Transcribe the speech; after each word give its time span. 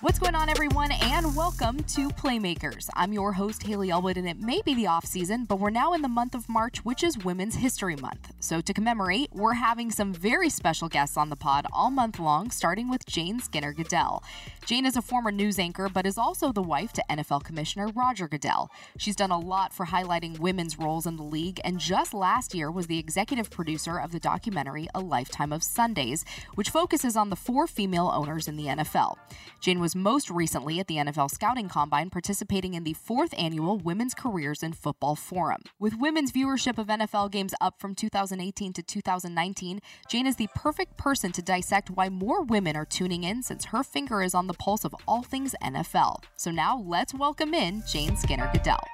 What's 0.00 0.20
going 0.20 0.36
on, 0.36 0.48
everyone, 0.48 0.92
and 0.92 1.34
welcome 1.34 1.82
to 1.82 2.08
Playmakers. 2.10 2.88
I'm 2.94 3.12
your 3.12 3.32
host, 3.32 3.64
Haley 3.64 3.90
Elwood, 3.90 4.16
and 4.16 4.28
it 4.28 4.38
may 4.38 4.62
be 4.62 4.72
the 4.72 4.86
off 4.86 5.04
season, 5.04 5.44
but 5.44 5.58
we're 5.58 5.70
now 5.70 5.92
in 5.92 6.02
the 6.02 6.08
month 6.08 6.36
of 6.36 6.48
March, 6.48 6.84
which 6.84 7.02
is 7.02 7.18
Women's 7.18 7.56
History 7.56 7.96
Month. 7.96 8.32
So, 8.38 8.60
to 8.60 8.72
commemorate, 8.72 9.30
we're 9.32 9.54
having 9.54 9.90
some 9.90 10.14
very 10.14 10.50
special 10.50 10.88
guests 10.88 11.16
on 11.16 11.30
the 11.30 11.36
pod 11.36 11.66
all 11.72 11.90
month 11.90 12.20
long, 12.20 12.52
starting 12.52 12.88
with 12.88 13.06
Jane 13.06 13.40
Skinner 13.40 13.72
Goodell. 13.72 14.22
Jane 14.64 14.86
is 14.86 14.96
a 14.96 15.02
former 15.02 15.32
news 15.32 15.58
anchor, 15.58 15.88
but 15.88 16.06
is 16.06 16.16
also 16.16 16.52
the 16.52 16.62
wife 16.62 16.92
to 16.92 17.04
NFL 17.10 17.42
Commissioner 17.42 17.88
Roger 17.88 18.28
Goodell. 18.28 18.70
She's 18.98 19.16
done 19.16 19.32
a 19.32 19.38
lot 19.40 19.72
for 19.72 19.86
highlighting 19.86 20.38
women's 20.38 20.78
roles 20.78 21.06
in 21.06 21.16
the 21.16 21.24
league, 21.24 21.60
and 21.64 21.80
just 21.80 22.14
last 22.14 22.54
year 22.54 22.70
was 22.70 22.86
the 22.86 23.00
executive 23.00 23.50
producer 23.50 23.98
of 23.98 24.12
the 24.12 24.20
documentary 24.20 24.86
A 24.94 25.00
Lifetime 25.00 25.52
of 25.52 25.64
Sundays, 25.64 26.24
which 26.54 26.70
focuses 26.70 27.16
on 27.16 27.30
the 27.30 27.36
four 27.36 27.66
female 27.66 28.12
owners 28.14 28.46
in 28.46 28.56
the 28.56 28.66
NFL. 28.66 29.16
Jane 29.60 29.80
was 29.80 29.96
most 29.98 30.30
recently 30.30 30.80
at 30.80 30.86
the 30.86 30.96
NFL 30.96 31.30
Scouting 31.30 31.68
Combine 31.68 32.10
participating 32.10 32.74
in 32.74 32.84
the 32.84 32.94
fourth 32.94 33.34
annual 33.36 33.78
Women's 33.78 34.14
Careers 34.14 34.62
in 34.62 34.72
Football 34.72 35.16
Forum. 35.16 35.62
With 35.78 35.98
women's 35.98 36.32
viewership 36.32 36.78
of 36.78 36.86
NFL 36.86 37.30
games 37.30 37.54
up 37.60 37.80
from 37.80 37.94
2018 37.94 38.72
to 38.72 38.82
2019, 38.82 39.80
Jane 40.08 40.26
is 40.26 40.36
the 40.36 40.48
perfect 40.54 40.96
person 40.96 41.32
to 41.32 41.42
dissect 41.42 41.90
why 41.90 42.08
more 42.08 42.42
women 42.42 42.76
are 42.76 42.86
tuning 42.86 43.24
in 43.24 43.42
since 43.42 43.66
her 43.66 43.82
finger 43.82 44.22
is 44.22 44.34
on 44.34 44.46
the 44.46 44.54
pulse 44.54 44.84
of 44.84 44.94
all 45.06 45.22
things 45.22 45.54
NFL. 45.62 46.22
So 46.36 46.50
now 46.50 46.78
let's 46.78 47.14
welcome 47.14 47.54
in 47.54 47.82
Jane 47.86 48.16
Skinner 48.16 48.50
Goodell. 48.52 48.86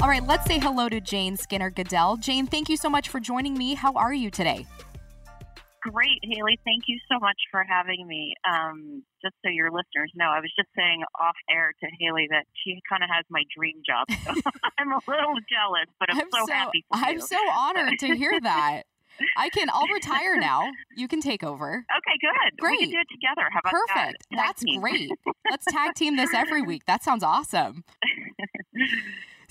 All 0.00 0.08
right, 0.08 0.26
let's 0.26 0.46
say 0.46 0.58
hello 0.58 0.88
to 0.88 1.00
Jane 1.00 1.36
Skinner 1.36 1.70
Goodell. 1.70 2.16
Jane, 2.16 2.46
thank 2.46 2.68
you 2.68 2.76
so 2.76 2.88
much 2.88 3.08
for 3.08 3.20
joining 3.20 3.54
me. 3.54 3.74
How 3.74 3.92
are 3.94 4.12
you 4.12 4.30
today? 4.30 4.66
Great, 5.82 6.22
Haley. 6.22 6.60
Thank 6.64 6.84
you 6.86 6.98
so 7.10 7.18
much 7.18 7.36
for 7.50 7.64
having 7.64 8.06
me. 8.06 8.34
Um, 8.48 9.02
just 9.20 9.34
so 9.44 9.50
your 9.50 9.70
listeners 9.70 10.12
know, 10.14 10.30
I 10.30 10.38
was 10.38 10.52
just 10.56 10.68
saying 10.76 11.02
off 11.20 11.34
air 11.50 11.72
to 11.82 11.86
Haley 11.98 12.28
that 12.30 12.44
she 12.62 12.80
kind 12.88 13.02
of 13.02 13.10
has 13.10 13.24
my 13.30 13.42
dream 13.54 13.82
job. 13.84 14.06
So 14.24 14.30
I'm 14.78 14.92
a 14.92 15.00
little 15.08 15.34
jealous, 15.50 15.90
but 15.98 16.10
I'm, 16.10 16.20
I'm 16.20 16.30
so, 16.30 16.46
so 16.46 16.52
happy 16.52 16.84
for 16.88 16.98
I'm 16.98 17.16
you. 17.16 17.20
so 17.20 17.36
honored 17.50 17.98
to 17.98 18.14
hear 18.14 18.38
that. 18.42 18.82
I 19.36 19.48
can. 19.50 19.68
I'll 19.70 19.88
retire 19.88 20.36
now. 20.38 20.70
You 20.96 21.08
can 21.08 21.20
take 21.20 21.44
over. 21.44 21.84
Okay, 22.02 22.18
good. 22.20 22.52
We 22.54 22.68
Great. 22.68 22.80
can 22.80 22.90
do 22.90 22.98
it 22.98 23.08
together. 23.12 23.48
How 23.52 23.60
about 23.60 23.72
Perfect. 23.72 24.26
that? 24.30 24.36
That's 24.36 24.64
team. 24.64 24.80
great. 24.80 25.10
Let's 25.48 25.64
tag 25.66 25.94
team 25.94 26.16
this 26.16 26.34
every 26.34 26.62
week. 26.62 26.84
That 26.86 27.04
sounds 27.04 27.22
awesome. 27.22 27.84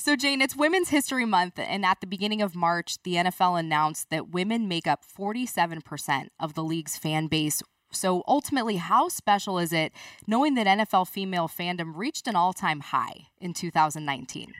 So, 0.01 0.15
Jane, 0.15 0.41
it's 0.41 0.55
Women's 0.55 0.89
History 0.89 1.25
Month, 1.25 1.59
and 1.59 1.85
at 1.85 2.01
the 2.01 2.07
beginning 2.07 2.41
of 2.41 2.55
March, 2.55 2.97
the 3.03 3.17
NFL 3.17 3.59
announced 3.59 4.09
that 4.09 4.29
women 4.31 4.67
make 4.67 4.87
up 4.87 5.03
47% 5.05 6.29
of 6.39 6.55
the 6.55 6.63
league's 6.63 6.97
fan 6.97 7.27
base. 7.27 7.61
So, 7.91 8.23
ultimately, 8.27 8.77
how 8.77 9.09
special 9.09 9.59
is 9.59 9.71
it 9.71 9.93
knowing 10.25 10.55
that 10.55 10.65
NFL 10.65 11.07
female 11.07 11.47
fandom 11.47 11.95
reached 11.95 12.27
an 12.27 12.35
all 12.35 12.51
time 12.51 12.79
high 12.79 13.27
in 13.39 13.53
2019? 13.53 14.51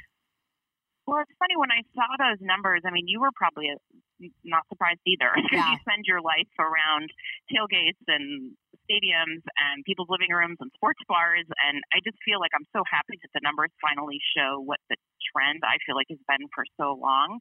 Well, 1.08 1.22
it's 1.22 1.32
funny 1.40 1.58
when 1.58 1.72
I 1.72 1.82
saw 1.96 2.06
those 2.20 2.38
numbers. 2.40 2.84
I 2.86 2.92
mean, 2.92 3.08
you 3.08 3.20
were 3.20 3.32
probably 3.36 3.72
uh 3.74 4.28
not 4.46 4.62
surprised 4.70 5.00
either 5.08 5.32
because 5.34 5.50
Yeah. 5.54 5.72
you 5.72 5.78
spend 5.82 6.06
your 6.06 6.22
life 6.22 6.54
around 6.60 7.10
tailgates 7.50 7.98
and 8.06 8.52
stadiums 8.92 9.40
and 9.56 9.86
people's 9.88 10.12
living 10.12 10.36
rooms 10.36 10.58
and 10.60 10.68
sports 10.76 11.00
bars. 11.08 11.48
And 11.48 11.80
I 11.96 12.04
just 12.04 12.20
feel 12.28 12.44
like 12.44 12.52
I'm 12.52 12.68
so 12.76 12.84
happy 12.84 13.16
that 13.24 13.32
the 13.32 13.40
numbers 13.40 13.72
finally 13.80 14.20
show 14.36 14.60
what 14.60 14.84
the 14.92 15.00
trend 15.32 15.64
I 15.64 15.80
feel 15.88 15.96
like 15.96 16.12
has 16.12 16.20
been 16.28 16.52
for 16.52 16.68
so 16.76 17.00
long. 17.00 17.40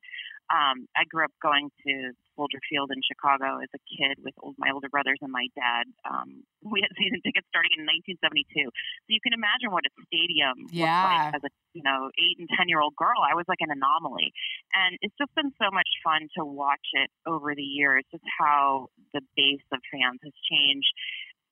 Um, 0.51 0.87
I 0.99 1.07
grew 1.07 1.23
up 1.27 1.31
going 1.43 1.71
to 1.87 2.11
Soldier 2.35 2.59
Field 2.67 2.91
in 2.91 2.99
Chicago 3.07 3.63
as 3.63 3.71
a 3.71 3.79
kid 3.87 4.19
with 4.19 4.35
old, 4.43 4.59
my 4.59 4.71
older 4.75 4.91
brothers 4.91 5.19
and 5.23 5.31
my 5.31 5.47
dad. 5.55 5.87
Um, 6.03 6.43
we 6.63 6.83
had 6.83 6.91
season 6.99 7.23
tickets 7.23 7.47
starting 7.55 7.71
in 7.79 7.87
1972, 7.87 8.67
so 8.67 9.09
you 9.11 9.23
can 9.23 9.31
imagine 9.31 9.71
what 9.71 9.87
a 9.87 9.93
stadium 10.11 10.67
Yeah. 10.75 11.07
looked 11.07 11.07
like 11.07 11.35
as 11.39 11.43
a 11.47 11.53
you 11.71 11.87
know 11.87 12.11
eight 12.19 12.35
and 12.43 12.51
ten 12.51 12.67
year 12.67 12.83
old 12.83 12.99
girl. 12.99 13.23
I 13.23 13.39
was 13.39 13.47
like 13.47 13.63
an 13.63 13.71
anomaly, 13.71 14.35
and 14.75 14.99
it's 15.07 15.15
just 15.23 15.31
been 15.39 15.55
so 15.55 15.71
much 15.71 15.87
fun 16.03 16.27
to 16.35 16.43
watch 16.43 16.89
it 16.99 17.11
over 17.31 17.55
the 17.55 17.63
years. 17.67 18.03
Just 18.11 18.27
how 18.27 18.91
the 19.15 19.23
base 19.39 19.63
of 19.71 19.79
fans 19.87 20.19
has 20.27 20.35
changed, 20.51 20.91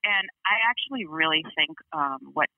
and 0.04 0.28
I 0.46 0.56
actually 0.68 1.06
really 1.06 1.44
think 1.56 1.76
um, 1.92 2.32
what 2.32 2.48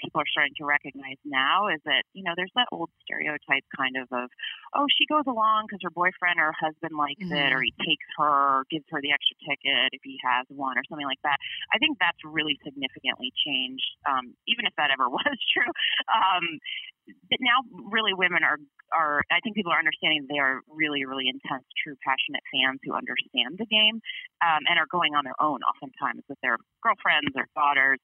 people 0.00 0.20
are 0.20 0.32
starting 0.32 0.56
to 0.56 0.64
recognize 0.64 1.20
now 1.24 1.68
is 1.68 1.78
that 1.84 2.08
you 2.16 2.24
know 2.24 2.32
there's 2.34 2.52
that 2.56 2.66
old 2.72 2.88
stereotype 3.04 3.64
kind 3.76 4.00
of 4.00 4.08
of 4.10 4.32
oh 4.74 4.88
she 4.88 5.04
goes 5.06 5.28
along 5.28 5.68
because 5.68 5.80
her 5.84 5.92
boyfriend 5.92 6.40
or 6.40 6.56
husband 6.56 6.96
likes 6.96 7.20
it 7.20 7.52
or 7.52 7.60
he 7.60 7.72
takes 7.84 8.08
her 8.16 8.64
or 8.64 8.64
gives 8.72 8.88
her 8.88 9.00
the 9.04 9.12
extra 9.12 9.36
ticket 9.44 9.92
if 9.92 10.00
he 10.02 10.16
has 10.24 10.48
one 10.48 10.80
or 10.80 10.84
something 10.88 11.06
like 11.06 11.20
that. 11.22 11.36
I 11.68 11.78
think 11.78 12.00
that's 12.00 12.18
really 12.24 12.56
significantly 12.64 13.30
changed 13.44 13.84
um, 14.08 14.32
even 14.48 14.64
if 14.64 14.72
that 14.80 14.88
ever 14.88 15.08
was 15.12 15.38
true. 15.52 15.70
Um, 16.08 16.58
but 17.06 17.38
now 17.40 17.62
really 17.90 18.14
women 18.14 18.42
are 18.44 18.58
are 18.92 19.22
I 19.30 19.40
think 19.40 19.56
people 19.56 19.72
are 19.72 19.78
understanding 19.78 20.26
they 20.28 20.38
are 20.38 20.60
really 20.68 21.04
really 21.04 21.28
intense 21.28 21.64
true 21.82 21.96
passionate 22.04 22.42
fans 22.52 22.80
who 22.84 22.94
understand 22.94 23.58
the 23.58 23.66
game 23.66 24.00
um, 24.42 24.62
and 24.68 24.78
are 24.78 24.90
going 24.90 25.14
on 25.14 25.24
their 25.24 25.38
own 25.40 25.60
oftentimes 25.62 26.22
with 26.28 26.38
their 26.42 26.58
girlfriends 26.82 27.32
or 27.36 27.46
daughters 27.54 28.00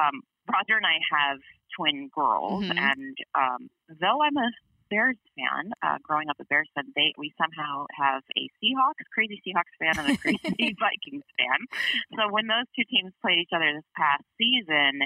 um, 0.00 0.22
Roger 0.50 0.76
and 0.78 0.86
I 0.86 0.98
have 1.10 1.38
twin 1.76 2.08
girls 2.14 2.64
Mhm. 2.64 2.78
and 2.78 3.16
um, 3.34 3.68
though 4.00 4.22
I'm 4.22 4.36
a 4.36 4.50
Bears 4.90 5.20
fan, 5.36 5.68
uh, 5.84 5.98
growing 6.02 6.30
up 6.30 6.40
a 6.40 6.46
Bears 6.48 6.68
fan, 6.74 6.84
they 6.96 7.12
we 7.18 7.28
somehow 7.36 7.84
have 7.92 8.22
a 8.40 8.48
Seahawks, 8.56 9.04
crazy 9.12 9.36
Seahawks 9.44 9.76
fan, 9.78 9.98
and 10.00 10.08
a 10.08 10.16
crazy 10.16 10.40
Vikings 10.80 11.28
fan. 11.36 11.60
So 12.16 12.32
when 12.32 12.46
those 12.48 12.64
two 12.72 12.88
teams 12.88 13.12
played 13.20 13.36
each 13.36 13.52
other 13.52 13.68
this 13.76 13.84
past 13.92 14.24
season, 14.40 15.04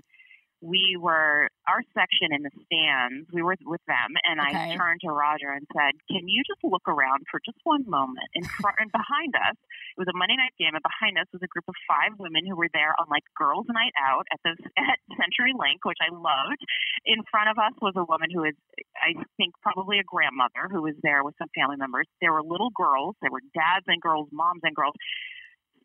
we 0.63 0.95
were 0.95 1.51
our 1.67 1.83
section 1.91 2.31
in 2.31 2.43
the 2.47 2.55
stands. 2.67 3.27
We 3.35 3.43
were 3.43 3.59
with 3.67 3.83
them, 3.91 4.15
and 4.25 4.39
Okay. 4.41 4.47
I 4.47 4.57
turned 4.79 5.03
to 5.03 5.11
Roger 5.11 5.51
and 5.51 5.67
said, 5.75 5.99
"Can 6.07 6.29
you 6.31 6.43
just 6.47 6.63
look 6.63 6.87
around 6.87 7.27
for 7.31 7.41
just 7.45 7.59
one 7.65 7.83
moment 7.91 8.31
in 8.35 8.47
front 8.63 8.79
and 8.79 8.91
behind 8.95 9.35
us?" 9.35 9.59
It 9.59 9.99
was 9.99 10.09
a 10.09 10.17
Monday 10.17 10.39
night 10.39 10.55
game, 10.59 10.75
and 10.79 10.83
behind 10.83 11.19
us 11.19 11.27
was 11.35 11.43
a 11.43 11.51
group 11.51 11.67
of 11.67 11.75
five 11.91 12.15
women 12.19 12.47
who 12.47 12.55
were 12.57 12.71
there 12.73 12.95
on 12.99 13.11
like 13.11 13.27
girls' 13.37 13.67
night 13.69 13.93
out 13.99 14.25
at 14.33 14.39
the 14.47 14.55
at 14.79 14.99
CenturyLink, 15.19 15.83
which 15.83 15.99
I 16.01 16.15
loved. 16.15 16.63
In 17.05 17.27
front 17.31 17.51
of 17.51 17.59
us 17.59 17.75
was 17.83 17.95
a 17.99 18.07
woman 18.07 18.31
who 18.31 18.45
is, 18.47 18.55
I 19.03 19.19
think, 19.37 19.55
probably 19.67 19.99
a 19.99 20.07
grandmother 20.07 20.71
who 20.71 20.83
was 20.83 20.95
there 21.03 21.25
with 21.27 21.35
some 21.43 21.51
family 21.59 21.77
members. 21.77 22.07
There 22.23 22.33
were 22.33 22.43
little 22.43 22.71
girls. 22.71 23.17
There 23.21 23.35
were 23.35 23.43
dads 23.53 23.85
and 23.91 24.01
girls, 24.01 24.29
moms 24.31 24.63
and 24.63 24.75
girls, 24.75 24.95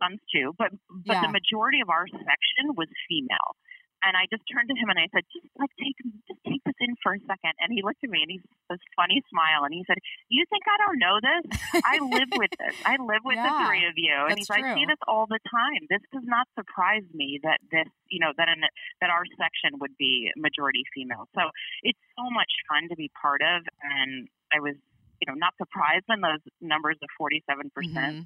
sons 0.01 0.21
too. 0.31 0.53
But 0.57 0.71
but 0.89 1.17
Yeah. 1.17 1.21
the 1.21 1.29
majority 1.33 1.81
of 1.81 1.89
our 1.89 2.05
section 2.07 2.77
was 2.77 2.87
female. 3.09 3.57
And 4.05 4.13
I 4.13 4.29
just 4.29 4.45
turned 4.45 4.69
to 4.69 4.77
him 4.77 4.89
and 4.93 4.99
I 5.01 5.09
said, 5.09 5.25
just 5.33 5.49
like 5.57 5.73
take 5.81 5.97
just 6.29 6.41
take 6.45 6.61
this 6.63 6.77
in 6.79 6.93
for 7.01 7.17
a 7.17 7.21
second. 7.25 7.57
And 7.57 7.73
he 7.73 7.81
looked 7.81 8.03
at 8.03 8.09
me 8.09 8.21
and 8.21 8.29
he's 8.29 8.45
this 8.69 8.81
funny 8.95 9.23
smile 9.29 9.65
and 9.65 9.73
he 9.73 9.83
said, 9.89 9.97
"You 10.29 10.45
think 10.49 10.63
I 10.69 10.77
don't 10.85 10.99
know 11.01 11.17
this? 11.17 11.43
I 11.81 11.97
live 11.99 12.29
with 12.37 12.53
this. 12.61 12.75
I 12.85 13.01
live 13.01 13.25
with 13.25 13.41
Yeah, 13.41 13.49
the 13.49 13.53
three 13.65 13.85
of 13.89 13.97
you." 13.97 14.15
And 14.29 14.37
he's 14.37 14.49
like, 14.49 14.63
"I 14.63 14.75
see 14.75 14.85
this 14.85 15.01
all 15.07 15.25
the 15.25 15.41
time. 15.49 15.89
This 15.89 16.05
does 16.13 16.25
not 16.25 16.45
surprise 16.53 17.05
me 17.13 17.39
that 17.43 17.59
this, 17.71 17.89
you 18.09 18.19
know, 18.21 18.31
that 18.37 18.47
an, 18.47 18.61
that 19.01 19.09
our 19.09 19.25
section 19.33 19.79
would 19.81 19.97
be 19.97 20.29
majority 20.37 20.83
female. 20.93 21.27
So 21.33 21.49
it's 21.81 21.99
so 22.13 22.29
much 22.29 22.51
fun 22.69 22.89
to 22.89 22.95
be 22.95 23.09
part 23.17 23.41
of, 23.41 23.65
and 23.81 24.29
I 24.53 24.59
was." 24.61 24.75
You 25.19 25.31
know, 25.31 25.37
not 25.37 25.53
surprised 25.57 26.05
when 26.05 26.21
those 26.21 26.41
numbers 26.61 26.97
of 27.01 27.09
47% 27.19 27.73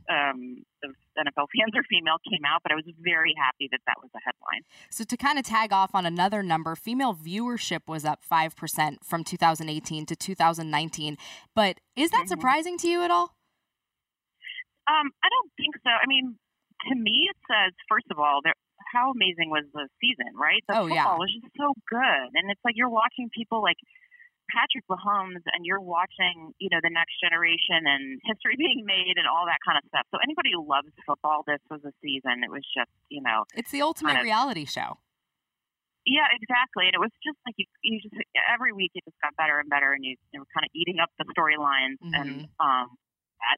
um, 0.09 0.63
of 0.83 0.91
NFL 1.17 1.47
fans 1.55 1.71
are 1.75 1.83
female 1.89 2.17
came 2.29 2.43
out, 2.45 2.61
but 2.63 2.71
I 2.71 2.75
was 2.75 2.83
very 2.99 3.33
happy 3.37 3.69
that 3.71 3.79
that 3.87 3.95
was 4.01 4.09
a 4.15 4.19
headline. 4.19 4.63
So, 4.89 5.03
to 5.05 5.15
kind 5.15 5.39
of 5.39 5.45
tag 5.45 5.71
off 5.71 5.95
on 5.95 6.05
another 6.05 6.43
number, 6.43 6.75
female 6.75 7.13
viewership 7.15 7.87
was 7.87 8.03
up 8.03 8.21
5% 8.29 9.05
from 9.05 9.23
2018 9.23 10.05
to 10.05 10.15
2019. 10.15 11.17
But 11.55 11.79
is 11.95 12.11
that 12.11 12.25
Mhm. 12.25 12.27
surprising 12.27 12.77
to 12.79 12.87
you 12.87 13.03
at 13.03 13.11
all? 13.11 13.35
Um, 14.87 15.11
I 15.23 15.29
don't 15.29 15.51
think 15.57 15.75
so. 15.83 15.89
I 15.91 16.07
mean, 16.07 16.37
to 16.89 16.95
me, 16.95 17.29
it 17.29 17.37
says 17.47 17.73
first 17.87 18.07
of 18.11 18.19
all, 18.19 18.41
there, 18.43 18.55
how 18.91 19.11
amazing 19.11 19.49
was 19.49 19.63
the 19.73 19.87
season, 20.01 20.35
right? 20.35 20.63
The 20.67 20.77
Oh, 20.79 20.87
yeah. 20.87 21.03
football 21.03 21.19
was 21.19 21.31
just 21.39 21.53
so 21.55 21.73
good, 21.87 22.27
and 22.35 22.49
it's 22.51 22.59
like 22.65 22.75
you're 22.75 22.89
watching 22.89 23.29
people 23.31 23.61
like 23.61 23.77
Patrick 24.51 24.83
Mahomes, 24.91 25.41
and 25.55 25.63
you're 25.63 25.79
watching, 25.81 26.51
you 26.59 26.67
know, 26.71 26.79
the 26.83 26.91
next 26.91 27.15
generation 27.23 27.87
and 27.87 28.19
history 28.27 28.55
being 28.59 28.83
made 28.85 29.15
and 29.15 29.25
all 29.27 29.47
that 29.47 29.59
kind 29.65 29.79
of 29.79 29.83
stuff. 29.87 30.05
So 30.11 30.19
anybody 30.23 30.51
who 30.53 30.61
loves 30.67 30.91
football, 31.07 31.43
this 31.47 31.63
was 31.71 31.79
a 31.87 31.93
season. 32.03 32.43
It 32.43 32.51
was 32.51 32.63
just, 32.75 32.91
you 33.09 33.23
know, 33.23 33.47
It's 33.55 33.71
the 33.71 33.81
ultimate 33.81 34.19
Kind 34.19 34.27
of- 34.27 34.29
reality 34.29 34.65
show. 34.65 34.99
Yeah, 36.03 36.25
exactly. 36.33 36.89
And 36.89 36.97
it 36.97 36.99
was 36.99 37.13
just 37.21 37.37
like 37.45 37.53
you, 37.61 37.69
you 37.85 38.01
just 38.01 38.17
every 38.49 38.73
week 38.73 38.89
it 38.97 39.05
just 39.05 39.21
got 39.21 39.37
better 39.37 39.61
and 39.61 39.69
better, 39.69 39.93
and 39.93 40.01
you, 40.01 40.17
you 40.33 40.41
were 40.41 40.49
kind 40.49 40.65
of 40.65 40.73
eating 40.73 40.97
up 40.97 41.13
the 41.21 41.29
storylines 41.29 42.01
and 42.01 42.49
um 42.57 42.89
that. 43.37 43.57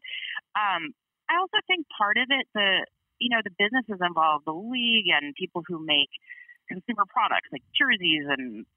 Um, 0.60 0.92
I 1.31 1.40
also 1.40 1.63
think 1.72 1.88
part 1.95 2.19
of 2.19 2.28
it, 2.28 2.44
the 2.51 2.84
you 3.24 3.31
know, 3.31 3.40
the 3.48 3.56
businesses 3.56 3.95
involved, 4.04 4.44
the 4.44 4.51
league, 4.51 5.07
and 5.07 5.31
people 5.40 5.63
who 5.63 5.80
make 5.88 6.12
consumer 6.68 7.07
products 7.07 7.48
like 7.56 7.63
jerseys 7.80 8.28
and 8.28 8.68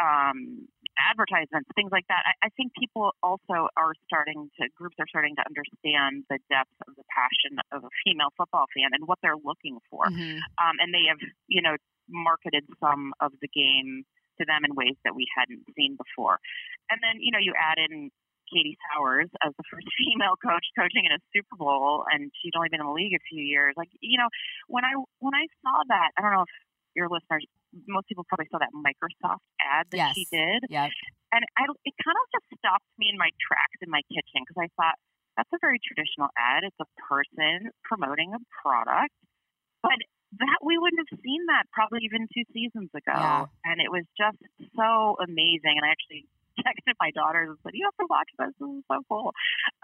um, 0.00 0.66
advertisements, 0.98 1.68
things 1.76 1.92
like 1.92 2.06
that. 2.08 2.24
I, 2.24 2.46
I 2.46 2.50
think 2.56 2.72
people 2.78 3.12
also 3.22 3.68
are 3.76 3.92
starting 4.08 4.48
to 4.60 4.68
groups 4.76 4.96
are 4.98 5.06
starting 5.08 5.36
to 5.36 5.44
understand 5.44 6.24
the 6.32 6.38
depth 6.48 6.72
of 6.88 6.96
the 6.96 7.04
passion 7.12 7.60
of 7.72 7.84
a 7.84 7.92
female 8.04 8.32
football 8.36 8.64
fan 8.74 8.90
and 8.96 9.06
what 9.06 9.18
they're 9.22 9.36
looking 9.38 9.78
for 9.90 10.06
Mhm. 10.08 10.40
um, 10.60 10.76
and 10.80 10.92
they 10.94 11.04
have 11.08 11.20
you 11.48 11.62
know 11.62 11.76
marketed 12.08 12.64
some 12.80 13.12
of 13.20 13.32
the 13.40 13.48
game 13.48 14.04
to 14.38 14.44
them 14.48 14.64
in 14.64 14.74
ways 14.74 14.96
that 15.04 15.14
we 15.14 15.26
hadn't 15.36 15.62
seen 15.76 15.96
before. 15.96 16.40
And 16.90 16.98
then, 17.04 17.20
you 17.20 17.30
know, 17.30 17.38
you 17.38 17.52
add 17.54 17.76
in 17.78 18.10
Katie 18.50 18.76
Sowers 18.88 19.28
as 19.46 19.52
the 19.54 19.62
first 19.70 19.86
female 20.00 20.34
coach 20.42 20.64
coaching 20.74 21.04
in 21.06 21.12
a 21.12 21.20
Super 21.32 21.54
Bowl, 21.54 22.04
and 22.10 22.32
she'd 22.40 22.56
only 22.56 22.68
been 22.68 22.80
in 22.80 22.86
the 22.86 22.92
league 22.92 23.14
a 23.14 23.22
few 23.30 23.42
years. 23.44 23.74
Like, 23.76 23.90
you 24.00 24.18
know, 24.18 24.26
when 24.66 24.82
I 24.84 24.96
when 25.20 25.34
I 25.36 25.46
saw 25.62 25.84
that, 25.86 26.10
I 26.16 26.22
don't 26.22 26.32
know 26.32 26.42
if 26.48 26.54
your 26.96 27.06
listeners, 27.08 27.44
most 27.86 28.08
people 28.08 28.24
probably 28.26 28.48
saw 28.50 28.58
that 28.58 28.74
Microsoft 28.74 29.44
ad 29.62 29.86
that 29.90 29.96
yes. 29.96 30.12
she 30.14 30.26
did, 30.30 30.66
Yep. 30.68 30.90
and 31.32 31.42
I, 31.56 31.62
it 31.86 31.94
kind 32.02 32.18
of 32.18 32.26
just 32.34 32.46
stopped 32.58 32.86
me 32.98 33.08
in 33.10 33.18
my 33.18 33.30
tracks 33.38 33.78
in 33.82 33.90
my 33.90 34.02
kitchen 34.10 34.42
because 34.42 34.58
I 34.58 34.68
thought 34.74 34.98
that's 35.36 35.50
a 35.54 35.60
very 35.62 35.78
traditional 35.80 36.28
ad. 36.36 36.66
It's 36.66 36.80
a 36.82 36.90
person 37.06 37.70
promoting 37.86 38.34
a 38.34 38.40
product, 38.62 39.14
but 39.82 39.96
that 40.38 40.58
we 40.62 40.78
wouldn't 40.78 41.02
have 41.02 41.18
seen 41.22 41.46
that 41.50 41.66
probably 41.74 42.06
even 42.06 42.26
two 42.30 42.46
seasons 42.54 42.90
ago, 42.94 43.14
Yeah. 43.14 43.46
and 43.66 43.80
it 43.82 43.90
was 43.90 44.06
just 44.18 44.38
so 44.78 45.18
amazing. 45.22 45.74
And 45.78 45.84
I 45.86 45.90
actually 45.90 46.26
texted 46.66 46.94
my 47.00 47.10
daughters 47.14 47.50
and 47.50 47.58
said, 47.62 47.74
"You 47.74 47.86
have 47.86 47.98
to 47.98 48.06
watch 48.10 48.30
this. 48.38 48.54
This 48.58 48.70
is 48.70 48.84
so 48.90 48.98
cool." 49.10 49.34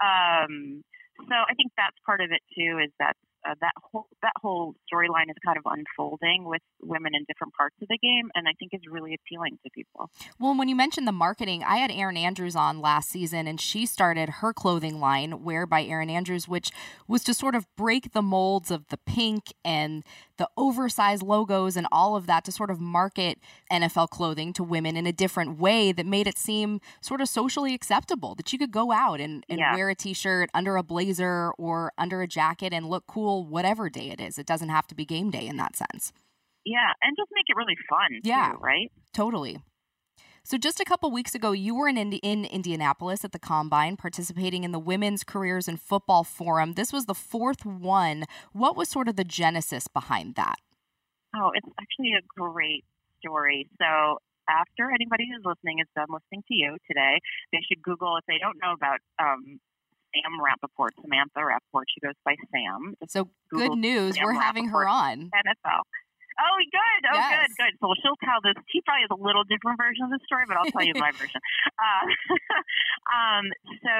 Um, 0.03 0.83
so 1.17 1.33
I 1.33 1.53
think 1.57 1.71
that's 1.75 1.97
part 2.05 2.21
of 2.21 2.29
it 2.31 2.43
too. 2.53 2.77
Is 2.79 2.91
that 2.99 3.17
uh, 3.47 3.55
that 3.61 3.71
whole 3.81 4.07
that 4.21 4.33
whole 4.41 4.75
storyline 4.91 5.29
is 5.29 5.35
kind 5.45 5.57
of 5.57 5.63
unfolding 5.65 6.43
with 6.45 6.61
women 6.81 7.13
in 7.15 7.23
different 7.27 7.53
parts 7.53 7.75
of 7.81 7.87
the 7.87 7.97
game, 7.97 8.29
and 8.35 8.47
I 8.47 8.51
think 8.59 8.73
is 8.73 8.81
really 8.89 9.13
appealing 9.15 9.57
to 9.63 9.69
people. 9.73 10.09
Well, 10.39 10.57
when 10.57 10.67
you 10.67 10.75
mentioned 10.75 11.07
the 11.07 11.11
marketing, 11.11 11.63
I 11.63 11.77
had 11.77 11.91
Erin 11.91 12.17
Andrews 12.17 12.55
on 12.55 12.79
last 12.81 13.09
season, 13.09 13.47
and 13.47 13.59
she 13.61 13.85
started 13.85 14.29
her 14.41 14.53
clothing 14.53 14.99
line, 14.99 15.43
Wear 15.43 15.65
by 15.65 15.83
Erin 15.83 16.09
Andrews, 16.09 16.47
which 16.47 16.71
was 17.07 17.23
to 17.25 17.33
sort 17.33 17.55
of 17.55 17.65
break 17.75 18.11
the 18.11 18.21
molds 18.21 18.71
of 18.71 18.87
the 18.89 18.97
pink 18.97 19.53
and 19.63 20.03
the 20.37 20.49
oversized 20.57 21.23
logos 21.23 21.75
and 21.75 21.87
all 21.91 22.15
of 22.15 22.27
that 22.27 22.43
to 22.45 22.51
sort 22.51 22.69
of 22.69 22.79
market 22.79 23.39
NFL 23.71 24.09
clothing 24.09 24.53
to 24.53 24.63
women 24.63 24.95
in 24.95 25.07
a 25.07 25.11
different 25.11 25.57
way 25.59 25.91
that 25.91 26.05
made 26.05 26.27
it 26.27 26.37
seem 26.37 26.79
sort 27.01 27.21
of 27.21 27.27
socially 27.29 27.73
acceptable 27.73 28.35
that 28.35 28.53
you 28.53 28.59
could 28.59 28.71
go 28.71 28.91
out 28.91 29.19
and, 29.19 29.43
and 29.49 29.59
Yeah. 29.59 29.73
wear 29.75 29.89
a 29.89 29.95
t 29.95 30.13
shirt 30.13 30.49
under 30.53 30.75
a 30.77 30.83
blazer 30.83 31.51
or 31.57 31.91
under 31.97 32.21
a 32.21 32.27
jacket 32.27 32.71
and 32.71 32.87
look 32.87 33.07
cool 33.07 33.36
whatever 33.43 33.89
day 33.89 34.09
it 34.09 34.21
is. 34.21 34.37
It 34.37 34.45
doesn't 34.45 34.69
have 34.69 34.87
to 34.87 34.95
be 34.95 35.05
game 35.05 35.31
day 35.31 35.47
in 35.47 35.57
that 35.57 35.75
sense. 35.75 36.11
Yeah, 36.65 36.91
and 37.01 37.15
just 37.17 37.29
make 37.33 37.45
it 37.47 37.55
really 37.55 37.77
fun. 37.89 38.19
Yeah. 38.23 38.51
too, 38.51 38.57
right. 38.59 38.91
Totally. 39.13 39.59
So 40.43 40.57
just 40.57 40.79
a 40.79 40.85
couple 40.85 41.11
weeks 41.11 41.35
ago, 41.35 41.51
you 41.51 41.75
were 41.75 41.89
in 41.89 41.97
Indi- 41.97 42.21
in 42.23 42.45
Indianapolis 42.45 43.25
at 43.25 43.33
the 43.33 43.39
Combine, 43.39 43.97
participating 43.97 44.63
in 44.63 44.71
the 44.71 44.79
Women's 44.79 45.25
Careers 45.25 45.67
in 45.67 45.75
Football 45.75 46.23
Forum. 46.23 46.73
This 46.73 46.93
was 46.93 47.05
the 47.05 47.13
fourth 47.13 47.65
one. 47.65 48.23
What 48.53 48.77
was 48.77 48.87
sort 48.87 49.09
of 49.09 49.17
the 49.17 49.25
genesis 49.25 49.89
behind 49.89 50.35
that? 50.35 50.55
Oh, 51.35 51.51
it's 51.53 51.67
actually 51.79 52.13
a 52.13 52.23
great 52.39 52.85
story. 53.19 53.67
So 53.77 54.19
after 54.49 54.89
anybody 54.89 55.27
who's 55.27 55.43
listening 55.43 55.79
is 55.79 55.87
done 55.95 56.07
listening 56.09 56.43
to 56.47 56.53
you 56.53 56.77
today, 56.87 57.19
they 57.51 57.59
should 57.67 57.81
Google 57.81 58.15
if 58.15 58.23
they 58.27 58.39
don't 58.39 58.57
know 58.61 58.71
about 58.71 58.99
um, 59.19 59.59
Sam 60.13 60.39
Rapoport, 60.43 60.93
Samantha 61.01 61.43
Rapoport. 61.45 61.87
She 61.93 61.99
goes 62.01 62.15
by 62.25 62.35
Sam. 62.51 62.95
Just 63.01 63.13
So 63.13 63.29
Google 63.49 63.75
good 63.75 63.79
news, 63.79 64.15
Sam 64.15 64.25
we're 64.25 64.33
having 64.39 64.67
her 64.69 64.87
on. 64.87 65.29
NFL. 65.33 65.81
Oh, 66.37 66.57
good. 66.69 67.01
Oh, 67.09 67.17
Yes. 67.17 67.33
good, 67.49 67.51
good. 67.57 67.73
So 67.81 67.89
she'll 67.97 68.19
tell 68.21 68.37
this. 68.45 68.53
She 68.69 68.77
probably 68.85 69.01
has 69.09 69.09
a 69.09 69.17
little 69.17 69.41
different 69.49 69.81
version 69.81 70.05
of 70.05 70.13
the 70.13 70.21
story, 70.29 70.45
but 70.45 70.53
I'll 70.53 70.69
tell 70.69 70.85
you 70.85 70.93
my 70.93 71.09
version. 71.17 71.41
Uh, 71.81 72.05
um, 73.17 73.45
so 73.81 73.93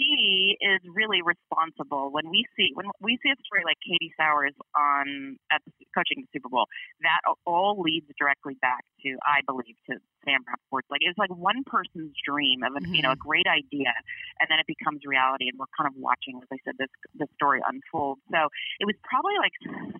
she 0.00 0.56
is 0.56 0.80
really 0.88 1.20
responsible 1.20 2.08
when 2.08 2.32
we 2.32 2.48
see 2.56 2.72
when 2.72 2.88
we 3.04 3.20
see 3.20 3.28
a 3.28 3.36
story 3.44 3.60
like 3.68 3.76
Katie 3.84 4.08
Sowers 4.16 4.56
on 4.72 5.36
at 5.52 5.60
the, 5.68 5.72
coaching 5.92 6.24
the 6.24 6.28
Super 6.32 6.48
Bowl. 6.48 6.64
That 7.04 7.20
all 7.44 7.76
leads 7.84 8.08
directly 8.16 8.56
back 8.64 8.88
to, 9.04 9.12
I 9.28 9.44
believe, 9.44 9.76
to 9.92 10.00
Sam 10.24 10.42
Rapoport. 10.46 10.86
Like 10.90 11.02
it's 11.02 11.18
like 11.18 11.32
one 11.32 11.64
person's 11.66 12.14
dream 12.24 12.62
of 12.62 12.74
a 12.76 12.82
you 12.90 13.02
know 13.02 13.12
a 13.12 13.20
great 13.20 13.46
idea, 13.46 13.92
and 14.40 14.46
then 14.48 14.58
it 14.58 14.66
becomes 14.66 15.02
reality, 15.06 15.48
and 15.48 15.58
we're 15.58 15.70
kind 15.76 15.86
of 15.90 15.94
watching, 15.98 16.38
as 16.42 16.48
I 16.52 16.58
said, 16.64 16.78
this 16.78 16.92
this 17.14 17.30
story 17.36 17.60
unfold. 17.64 18.18
So 18.30 18.48
it 18.80 18.86
was 18.86 18.96
probably 19.04 19.36
like 19.38 19.54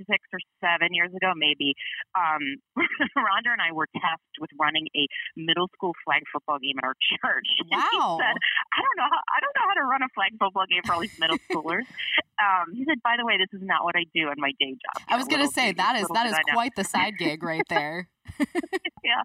six 0.08 0.22
or 0.32 0.40
seven 0.62 0.94
years 0.94 1.12
ago, 1.14 1.32
maybe. 1.36 1.74
Um, 2.14 2.60
Rhonda 3.18 3.52
and 3.52 3.62
I 3.62 3.72
were 3.72 3.88
tasked 3.92 4.36
with 4.40 4.50
running 4.58 4.88
a 4.96 5.04
middle 5.36 5.68
school 5.74 5.92
flag 6.04 6.22
football 6.32 6.58
game 6.58 6.78
at 6.78 6.84
our 6.84 6.96
church. 6.98 7.48
And 7.72 7.80
he 7.90 7.96
Wow. 7.98 8.18
said, 8.20 8.36
I 8.76 8.80
don't 8.84 8.96
know. 8.98 9.08
How, 9.08 9.20
I 9.32 9.38
don't 9.40 9.54
know 9.56 9.66
how 9.68 9.76
to 9.80 9.84
run 9.88 10.02
a 10.02 10.10
flag 10.14 10.32
football 10.38 10.66
game 10.68 10.82
for 10.84 10.94
all 10.94 11.00
these 11.00 11.16
middle 11.16 11.38
schoolers. 11.48 11.86
um, 12.42 12.74
he 12.74 12.84
said, 12.84 13.00
by 13.02 13.16
the 13.16 13.24
way, 13.24 13.38
this 13.38 13.48
is 13.52 13.64
not 13.64 13.84
what 13.84 13.96
I 13.96 14.04
do 14.12 14.28
in 14.28 14.36
my 14.36 14.52
day 14.60 14.76
job. 14.76 15.02
I 15.08 15.16
was 15.16 15.26
going 15.26 15.40
to 15.40 15.52
say 15.52 15.72
that 15.72 15.96
is 15.96 16.08
that 16.12 16.26
is 16.26 16.36
quite 16.52 16.74
the 16.76 16.84
side 16.84 17.16
gig 17.18 17.42
right 17.42 17.64
there. 17.68 18.08
yeah. 19.06 19.22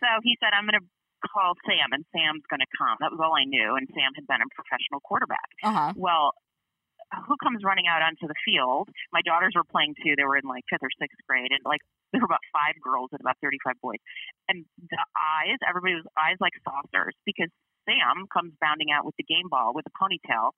So 0.00 0.08
he 0.22 0.36
said, 0.38 0.54
I'm 0.54 0.66
going 0.66 0.80
to 0.80 0.86
call 1.26 1.58
Sam, 1.66 1.90
and 1.90 2.06
Sam's 2.14 2.46
going 2.46 2.62
to 2.62 2.70
come. 2.78 2.96
That 3.02 3.10
was 3.10 3.18
all 3.18 3.34
I 3.34 3.44
knew. 3.44 3.74
And 3.74 3.90
Sam 3.90 4.14
had 4.14 4.26
been 4.26 4.42
a 4.42 4.50
professional 4.54 5.02
quarterback. 5.02 5.50
Uh 5.62 5.74
huh. 5.74 5.92
Well, 5.96 6.34
who 7.26 7.36
comes 7.40 7.64
running 7.64 7.88
out 7.88 8.04
onto 8.04 8.28
the 8.28 8.36
field? 8.44 8.92
My 9.12 9.24
daughters 9.24 9.56
were 9.56 9.64
playing 9.64 9.96
too. 9.96 10.12
They 10.14 10.28
were 10.28 10.36
in 10.36 10.44
like 10.44 10.64
fifth 10.68 10.84
or 10.84 10.92
sixth 11.00 11.18
grade, 11.24 11.50
and 11.50 11.64
like 11.64 11.80
there 12.12 12.20
were 12.20 12.28
about 12.28 12.44
five 12.52 12.76
girls 12.84 13.08
and 13.12 13.20
about 13.20 13.40
35 13.40 13.80
boys. 13.80 14.00
And 14.48 14.64
the 14.76 15.02
eyes, 15.16 15.56
everybody 15.64 15.96
was 15.96 16.06
eyes 16.16 16.36
like 16.40 16.52
saucers 16.64 17.16
because 17.24 17.48
Sam 17.88 18.28
comes 18.28 18.52
bounding 18.60 18.92
out 18.92 19.06
with 19.08 19.16
the 19.16 19.24
game 19.24 19.48
ball 19.48 19.72
with 19.72 19.86
a 19.88 19.94
ponytail. 19.96 20.52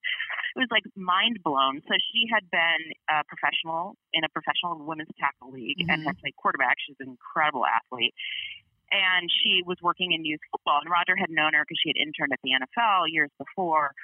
It 0.56 0.58
was 0.58 0.68
like 0.70 0.82
mind 0.96 1.38
blown. 1.44 1.80
So 1.86 1.94
she 2.10 2.26
had 2.26 2.50
been 2.50 2.90
a 3.08 3.22
professional 3.30 3.94
in 4.12 4.24
a 4.24 4.28
professional 4.28 4.74
women's 4.82 5.14
tackle 5.18 5.52
league 5.52 5.78
and 5.88 6.02
Mhm. 6.02 6.06
had 6.06 6.18
played 6.18 6.34
quarterback. 6.34 6.76
She's 6.80 6.98
an 6.98 7.08
incredible 7.08 7.64
athlete. 7.64 8.14
And 8.90 9.30
she 9.30 9.62
was 9.62 9.78
working 9.80 10.10
in 10.10 10.24
youth 10.24 10.40
football. 10.50 10.80
And 10.80 10.90
Roger 10.90 11.14
had 11.14 11.30
known 11.30 11.54
her 11.54 11.62
because 11.62 11.78
she 11.80 11.90
had 11.90 11.96
interned 11.96 12.32
at 12.32 12.40
the 12.42 12.52
NFL 12.52 13.06
years 13.06 13.30
before. 13.38 13.94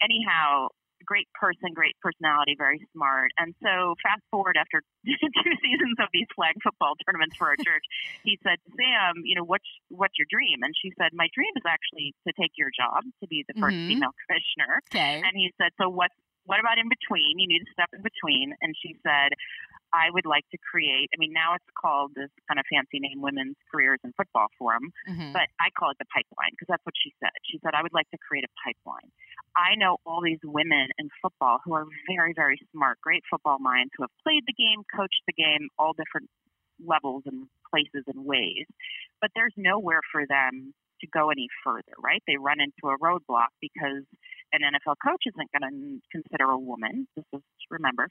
Anyhow, 0.00 0.68
great 1.04 1.28
person, 1.34 1.74
great 1.74 1.96
personality, 2.00 2.54
very 2.56 2.80
smart. 2.92 3.30
And 3.38 3.54
so, 3.62 3.94
fast 4.02 4.22
forward 4.30 4.56
after 4.58 4.82
two 5.06 5.54
seasons 5.62 5.96
of 6.00 6.08
these 6.12 6.28
flag 6.34 6.54
football 6.62 6.94
tournaments 7.04 7.36
for 7.38 7.48
our 7.48 7.58
church, 7.60 7.84
he 8.22 8.38
said, 8.42 8.58
"Sam, 8.76 9.22
you 9.24 9.34
know 9.34 9.44
what's 9.44 9.68
what's 9.88 10.14
your 10.18 10.26
dream?" 10.30 10.62
And 10.62 10.74
she 10.76 10.92
said, 10.98 11.12
"My 11.12 11.28
dream 11.34 11.52
is 11.56 11.66
actually 11.66 12.14
to 12.26 12.32
take 12.38 12.52
your 12.56 12.70
job, 12.74 13.04
to 13.22 13.26
be 13.28 13.44
the 13.46 13.54
1st 13.60 13.78
Mhm. 13.78 13.88
female 13.88 14.14
commissioner." 14.26 14.80
Okay. 14.90 15.26
And 15.26 15.34
he 15.34 15.52
said, 15.60 15.72
"So 15.80 15.88
what? 15.88 16.10
What 16.44 16.58
about 16.58 16.78
in 16.78 16.90
between? 16.90 17.38
You 17.38 17.46
need 17.46 17.62
to 17.62 17.70
step 17.72 17.90
in 17.94 18.02
between." 18.02 18.54
And 18.62 18.74
she 18.74 18.98
said, 19.06 19.30
"I 19.92 20.10
would 20.10 20.26
like 20.26 20.48
to 20.50 20.58
create. 20.58 21.08
I 21.14 21.16
mean, 21.18 21.32
now 21.32 21.54
it's 21.54 21.64
called 21.78 22.12
this 22.14 22.30
kind 22.48 22.58
of 22.58 22.66
fancy 22.72 22.98
name, 22.98 23.20
Women's 23.20 23.56
Careers 23.70 24.00
in 24.04 24.12
Football 24.16 24.48
Forum." 24.58 24.92
Mhm. 25.08 25.32
but 25.32 25.48
I 25.60 25.70
call 25.78 25.90
it 25.90 25.98
the 25.98 26.06
pipeline 26.06 26.50
because 26.52 26.68
that's 26.68 26.84
what 26.84 26.94
she 26.96 27.12
said. 27.20 27.30
She 27.44 27.58
said, 27.62 27.74
I 27.74 27.82
would 27.82 27.92
like 27.92 28.08
to 28.10 28.18
create 28.18 28.44
a 28.44 28.52
pipeline. 28.64 29.10
I 29.56 29.74
know 29.76 29.98
all 30.06 30.20
these 30.22 30.40
women 30.44 30.88
in 30.98 31.08
football 31.20 31.60
who 31.64 31.74
are 31.74 31.86
very, 32.08 32.32
very 32.32 32.58
smart, 32.72 33.00
great 33.00 33.22
football 33.28 33.58
minds 33.58 33.92
who 33.96 34.02
have 34.04 34.10
played 34.22 34.44
the 34.46 34.52
game, 34.52 34.82
coached 34.94 35.22
the 35.26 35.32
game, 35.32 35.68
all 35.78 35.92
different 35.92 36.28
levels 36.80 37.22
and 37.26 37.48
places 37.70 38.04
and 38.06 38.24
ways, 38.24 38.66
but 39.20 39.30
there's 39.34 39.54
nowhere 39.56 40.00
for 40.10 40.26
them 40.26 40.74
to 41.00 41.06
go 41.08 41.30
any 41.30 41.48
further, 41.64 41.92
right? 41.98 42.22
They 42.26 42.36
run 42.36 42.60
into 42.60 42.88
a 42.88 42.98
roadblock 42.98 43.48
because 43.60 44.04
an 44.52 44.62
NFL 44.62 44.96
coach 45.04 45.22
isn't 45.26 45.50
going 45.52 45.66
to 45.70 46.00
consider 46.10 46.50
a 46.50 46.58
woman. 46.58 47.08
This 47.16 47.24
was, 47.32 47.42
remember, 47.70 48.08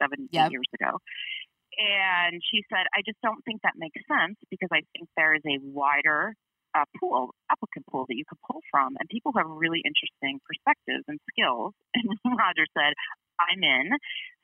seven, 0.00 0.28
Yep. 0.30 0.50
years 0.52 0.68
ago. 0.74 0.98
And 1.78 2.40
she 2.40 2.64
said, 2.72 2.86
I 2.96 3.02
just 3.04 3.20
don't 3.22 3.42
think 3.44 3.60
that 3.62 3.74
makes 3.76 4.00
sense 4.08 4.38
because 4.50 4.70
I 4.72 4.80
think 4.96 5.08
there 5.16 5.34
is 5.34 5.42
a 5.44 5.58
wider 5.60 6.32
uh, 6.74 6.84
pool, 7.00 7.34
applicant 7.50 7.84
pool 7.90 8.04
that 8.08 8.16
you 8.16 8.24
could 8.28 8.38
pull 8.48 8.60
from, 8.70 8.96
and 8.98 9.08
people 9.08 9.32
who 9.32 9.38
have 9.40 9.48
really 9.48 9.80
interesting 9.84 10.40
perspectives 10.44 11.04
and 11.08 11.18
skills. 11.32 11.74
And 11.96 12.36
Roger 12.38 12.64
said, 12.76 12.92
I'm 13.40 13.60
in. 13.62 13.92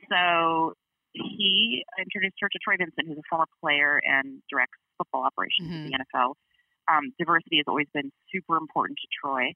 So 0.08 0.72
he 1.12 1.84
introduced 2.00 2.36
her 2.40 2.48
to 2.48 2.58
Troy 2.64 2.76
Vincent, 2.76 3.08
who's 3.08 3.18
a 3.20 3.26
former 3.28 3.48
player 3.60 4.00
and 4.04 4.40
directs 4.50 4.76
football 4.98 5.24
operations 5.24 5.68
Mhm. 5.72 5.76
at 5.76 5.88
the 5.88 5.92
NFL. 6.04 6.34
Um, 6.90 7.12
diversity 7.18 7.58
has 7.58 7.68
always 7.68 7.86
been 7.94 8.10
super 8.32 8.56
important 8.56 8.98
to 8.98 9.08
Troy 9.20 9.52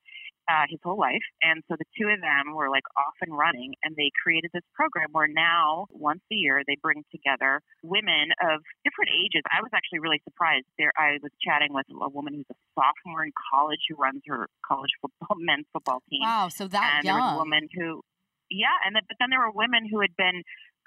uh, 0.49 0.67
his 0.69 0.79
whole 0.83 0.99
life. 0.99 1.23
And 1.43 1.63
so 1.69 1.77
the 1.79 1.85
two 1.99 2.09
of 2.09 2.21
them 2.21 2.55
were 2.55 2.71
like 2.71 2.87
off 2.97 3.15
and 3.21 3.37
running, 3.37 3.75
and 3.85 3.95
they 3.97 4.11
created 4.23 4.51
this 4.55 4.65
program 4.75 5.09
where 5.13 5.29
now, 5.29 5.87
once 5.91 6.23
a 6.33 6.35
year, 6.35 6.63
they 6.67 6.77
bring 6.83 7.05
together 7.11 7.61
women 7.83 8.31
of 8.43 8.63
different 8.85 9.11
ages. 9.15 9.43
I 9.51 9.63
was 9.63 9.71
actually 9.75 10.01
really 10.01 10.21
surprised. 10.25 10.67
There, 10.79 10.93
I 10.97 11.19
was 11.23 11.33
chatting 11.43 11.73
with 11.75 11.87
a 11.91 12.09
woman 12.09 12.35
who's 12.35 12.51
a 12.51 12.59
sophomore 12.75 13.25
in 13.25 13.33
college 13.53 13.81
who 13.89 13.97
runs 13.97 14.23
her 14.27 14.49
college 14.67 14.91
football 15.01 15.37
men's 15.41 15.67
football 15.73 16.03
team, 16.11 16.23
Wow. 16.23 16.49
So 16.49 16.69
that 16.69 16.99
and 16.99 17.07
there 17.07 17.15
was 17.15 17.23
a 17.23 17.27
young. 17.27 17.37
woman 17.39 17.69
who, 17.75 18.03
yeah, 18.51 18.77
and 18.87 18.95
then, 18.95 19.03
but 19.09 19.17
then 19.19 19.31
there 19.31 19.41
were 19.41 19.51
women 19.53 19.89
who 19.91 20.01
had 20.01 20.15
been 20.17 20.43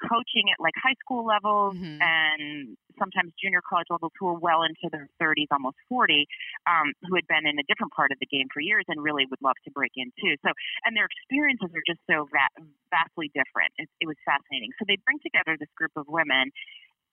coaching 0.08 0.48
at 0.52 0.60
like 0.60 0.74
high 0.80 0.96
school 1.00 1.26
levels 1.26 1.76
Mhm. 1.76 2.00
and 2.00 2.78
sometimes 2.98 3.34
junior 3.42 3.62
college 3.64 3.88
levels 3.90 4.12
who 4.20 4.28
were 4.28 4.40
well 4.40 4.64
into 4.64 4.88
their 4.92 5.08
30s, 5.20 5.48
almost 5.52 5.78
40, 5.88 6.28
um, 6.68 6.94
who 7.08 7.16
had 7.16 7.28
been 7.28 7.46
in 7.48 7.60
a 7.60 7.64
different 7.68 7.94
part 7.94 8.12
of 8.12 8.20
the 8.20 8.28
game 8.28 8.48
for 8.54 8.60
years 8.62 8.86
and 8.88 9.02
really 9.02 9.26
would 9.30 9.42
love 9.42 9.56
to 9.66 9.72
break 9.72 9.92
in 9.96 10.12
too. 10.20 10.36
So, 10.46 10.52
and 10.86 10.96
their 10.96 11.08
experiences 11.08 11.70
are 11.76 11.84
just 11.88 12.00
so 12.10 12.28
va- 12.32 12.64
vastly 12.92 13.32
different. 13.34 13.72
It, 13.78 13.90
it 14.02 14.08
was 14.08 14.18
fascinating. 14.26 14.72
So 14.80 14.86
they 14.88 14.98
bring 15.06 15.20
together 15.24 15.56
this 15.60 15.72
group 15.76 15.92
of 15.96 16.08
women 16.08 16.52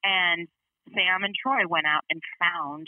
and 0.05 0.49
Sam 0.95 1.25
and 1.25 1.35
Troy 1.35 1.67
went 1.69 1.87
out 1.87 2.03
and 2.11 2.21
found, 2.39 2.87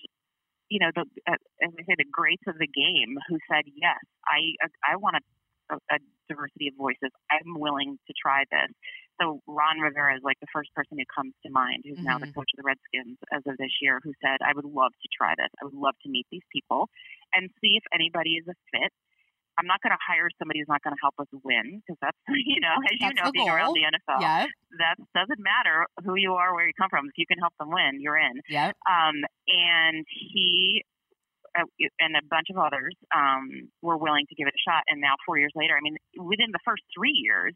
you 0.68 0.78
know, 0.80 0.90
the 0.94 1.04
uh, 1.26 1.38
as 1.62 1.72
I 1.78 1.82
say, 1.84 1.94
the 1.96 2.08
greats 2.10 2.44
of 2.46 2.58
the 2.58 2.68
game 2.68 3.16
who 3.28 3.38
said, 3.50 3.64
yes, 3.74 3.98
I 4.26 4.54
I 4.86 4.96
want 4.96 5.16
a, 5.70 5.74
a 5.90 5.98
diversity 6.28 6.68
of 6.68 6.74
voices. 6.76 7.10
I'm 7.30 7.58
willing 7.58 7.98
to 8.06 8.12
try 8.20 8.44
this. 8.50 8.70
So 9.20 9.42
Ron 9.46 9.82
Rivera 9.82 10.14
is 10.16 10.22
like 10.22 10.38
the 10.40 10.50
first 10.52 10.70
person 10.74 10.98
who 10.98 11.06
comes 11.10 11.34
to 11.44 11.50
mind, 11.50 11.82
who's 11.84 11.98
mm-hmm. 11.98 12.06
now 12.06 12.18
the 12.18 12.30
mm-hmm. 12.30 12.38
coach 12.38 12.50
of 12.54 12.58
the 12.62 12.66
Redskins 12.66 13.18
as 13.34 13.42
of 13.46 13.58
this 13.58 13.74
year, 13.82 14.00
who 14.02 14.14
said, 14.22 14.38
I 14.40 14.54
would 14.54 14.64
love 14.66 14.94
to 14.94 15.08
try 15.10 15.34
this. 15.36 15.50
I 15.60 15.66
would 15.66 15.74
love 15.74 15.94
to 16.06 16.08
meet 16.08 16.26
these 16.30 16.46
people 16.52 16.88
and 17.34 17.50
see 17.60 17.74
if 17.74 17.84
anybody 17.92 18.38
is 18.38 18.46
a 18.46 18.56
fit. 18.70 18.92
I'm 19.58 19.66
not 19.66 19.82
going 19.82 19.90
to 19.90 19.98
hire 19.98 20.30
somebody 20.38 20.62
who's 20.62 20.70
not 20.70 20.86
going 20.86 20.94
to 20.94 21.02
help 21.02 21.18
us 21.18 21.26
win 21.42 21.82
because 21.82 21.98
that's, 21.98 22.18
you 22.30 22.62
know, 22.62 22.78
as 22.78 22.94
that's 22.94 23.10
you 23.10 23.18
know, 23.18 23.34
being 23.34 23.50
around 23.50 23.74
the 23.74 23.90
NFL, 23.90 24.22
yep. 24.22 24.46
that 24.78 24.96
doesn't 25.18 25.42
matter 25.42 25.82
who 26.06 26.14
you 26.14 26.38
are, 26.38 26.54
where 26.54 26.62
you 26.62 26.72
come 26.78 26.86
from. 26.88 27.10
If 27.10 27.18
you 27.18 27.26
can 27.26 27.42
help 27.42 27.58
them 27.58 27.74
win, 27.74 27.98
you're 27.98 28.16
in. 28.16 28.38
Yep. 28.46 28.78
Um, 28.86 29.26
and 29.50 30.06
he 30.06 30.86
uh, 31.58 31.66
and 31.98 32.14
a 32.14 32.22
bunch 32.30 32.54
of 32.54 32.58
others 32.58 32.94
um, 33.10 33.70
were 33.82 33.96
willing 33.96 34.26
to 34.28 34.34
give 34.34 34.46
it 34.46 34.54
a 34.54 34.62
shot. 34.62 34.84
And 34.86 35.00
now, 35.00 35.18
four 35.26 35.38
years 35.38 35.52
later, 35.56 35.74
I 35.74 35.82
mean, 35.82 35.96
within 36.14 36.52
the 36.52 36.62
first 36.64 36.82
three 36.94 37.14
years, 37.14 37.54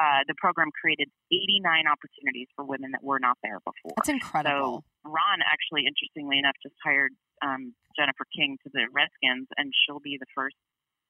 uh, 0.00 0.24
the 0.26 0.34
program 0.40 0.72
created 0.72 1.08
89 1.30 1.84
opportunities 1.84 2.48
for 2.56 2.64
women 2.64 2.92
that 2.92 3.04
were 3.04 3.20
not 3.20 3.36
there 3.42 3.60
before. 3.60 3.92
That's 3.96 4.08
incredible. 4.08 4.84
So 5.04 5.10
Ron 5.10 5.40
actually, 5.44 5.84
interestingly 5.84 6.38
enough, 6.38 6.56
just 6.62 6.76
hired 6.80 7.12
um, 7.44 7.74
Jennifer 7.96 8.24
King 8.32 8.56
to 8.64 8.68
the 8.72 8.88
Redskins, 8.88 9.48
and 9.60 9.72
she'll 9.72 10.00
be 10.00 10.16
the 10.16 10.30
first 10.34 10.56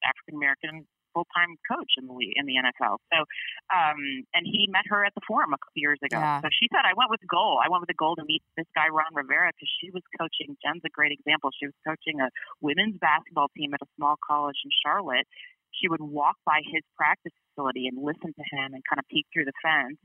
African 0.03 0.35
American 0.35 0.83
full 1.13 1.29
time 1.31 1.55
coach 1.69 1.93
in 2.01 2.09
the 2.09 2.17
in 2.35 2.49
the 2.49 2.57
NFL. 2.57 2.97
So, 3.13 3.23
um, 3.69 4.25
and 4.33 4.43
he 4.43 4.67
met 4.67 4.83
her 4.89 5.05
at 5.05 5.13
the 5.13 5.21
forum 5.23 5.53
a 5.53 5.59
couple 5.61 5.77
years 5.77 6.01
ago. 6.01 6.17
Yeah. 6.17 6.41
So 6.41 6.49
she 6.49 6.67
said, 6.73 6.83
I 6.83 6.97
went 6.97 7.13
with 7.13 7.21
the 7.21 7.29
goal. 7.29 7.61
I 7.61 7.69
went 7.69 7.85
with 7.85 7.93
the 7.93 8.01
goal 8.01 8.17
to 8.17 8.25
meet 8.25 8.41
this 8.57 8.67
guy 8.75 8.89
Ron 8.89 9.13
Rivera 9.13 9.53
because 9.53 9.69
she 9.79 9.93
was 9.93 10.01
coaching. 10.17 10.57
Jen's 10.59 10.83
a 10.83 10.91
great 10.91 11.13
example. 11.13 11.53
She 11.53 11.69
was 11.69 11.77
coaching 11.85 12.19
a 12.19 12.33
women's 12.59 12.97
basketball 12.97 13.53
team 13.53 13.71
at 13.77 13.85
a 13.85 13.89
small 13.95 14.17
college 14.19 14.57
in 14.65 14.73
Charlotte. 14.83 15.29
She 15.79 15.89
would 15.89 16.01
walk 16.01 16.37
by 16.45 16.61
his 16.65 16.83
practice 16.95 17.33
facility 17.49 17.87
and 17.87 17.97
listen 17.97 18.33
to 18.33 18.45
him 18.53 18.73
and 18.73 18.81
kind 18.85 18.99
of 18.99 19.05
peek 19.09 19.25
through 19.33 19.45
the 19.45 19.57
fence. 19.61 19.99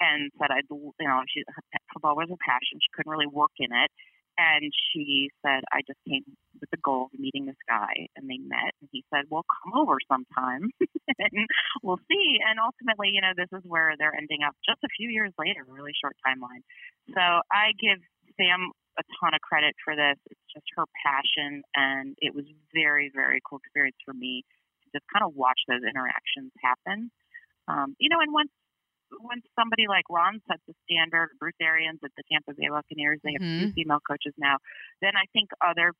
And 0.00 0.32
said, 0.40 0.48
I, 0.48 0.64
you 0.64 0.96
know, 1.04 1.20
she 1.28 1.44
football 1.92 2.16
was 2.16 2.32
her 2.32 2.40
passion. 2.40 2.80
She 2.80 2.88
couldn't 2.96 3.12
really 3.12 3.28
work 3.28 3.52
in 3.60 3.68
it, 3.68 3.92
and 4.40 4.72
she 4.72 5.28
said, 5.44 5.68
I 5.68 5.84
just 5.84 6.00
came 6.08 6.24
with 6.60 6.70
the 6.70 6.80
goal 6.80 7.12
of 7.12 7.20
meeting 7.20 7.44
this 7.44 7.60
guy. 7.68 8.08
And 8.16 8.24
they 8.24 8.38
met. 8.38 8.72
And 8.80 8.88
he 8.92 9.04
said, 9.12 9.28
Well, 9.28 9.44
come 9.44 9.76
over 9.76 9.98
sometime 10.08 10.70
and 11.18 11.36
we'll 11.82 12.00
see. 12.08 12.40
And 12.40 12.56
ultimately, 12.56 13.12
you 13.12 13.20
know, 13.20 13.36
this 13.36 13.52
is 13.52 13.64
where 13.68 13.92
they're 13.98 14.16
ending 14.16 14.40
up 14.46 14.56
just 14.64 14.80
a 14.84 14.92
few 14.96 15.10
years 15.10 15.32
later, 15.38 15.68
really 15.68 15.92
short 15.92 16.16
timeline. 16.24 16.64
So 17.12 17.20
I 17.20 17.76
give 17.76 18.00
Sam 18.40 18.72
a 18.96 19.04
ton 19.20 19.36
of 19.36 19.40
credit 19.44 19.76
for 19.84 19.92
this. 19.92 20.16
It's 20.30 20.48
just 20.52 20.66
her 20.76 20.84
passion. 21.04 21.60
And 21.76 22.16
it 22.24 22.34
was 22.34 22.44
very, 22.72 23.10
very 23.12 23.40
cool 23.44 23.60
experience 23.60 24.00
for 24.04 24.14
me 24.14 24.44
just 24.92 25.04
kind 25.12 25.24
of 25.24 25.34
watch 25.34 25.60
those 25.68 25.82
interactions 25.82 26.52
happen. 26.62 27.10
Um, 27.68 27.96
you 27.98 28.08
know, 28.08 28.20
and 28.20 28.32
once 28.32 28.50
when 29.18 29.42
somebody 29.58 29.86
like 29.88 30.04
Ron 30.08 30.40
sets 30.46 30.62
the 30.68 30.74
standard, 30.86 31.30
Bruce 31.38 31.58
Arians 31.60 31.98
at 32.04 32.10
the 32.16 32.22
Tampa 32.30 32.54
Bay 32.54 32.68
Buccaneers, 32.70 33.18
they 33.24 33.32
have 33.32 33.42
mm-hmm. 33.42 33.66
two 33.66 33.72
female 33.72 33.98
coaches 34.06 34.34
now. 34.38 34.58
Then 35.02 35.12
I 35.16 35.26
think 35.32 35.50
other 35.58 35.92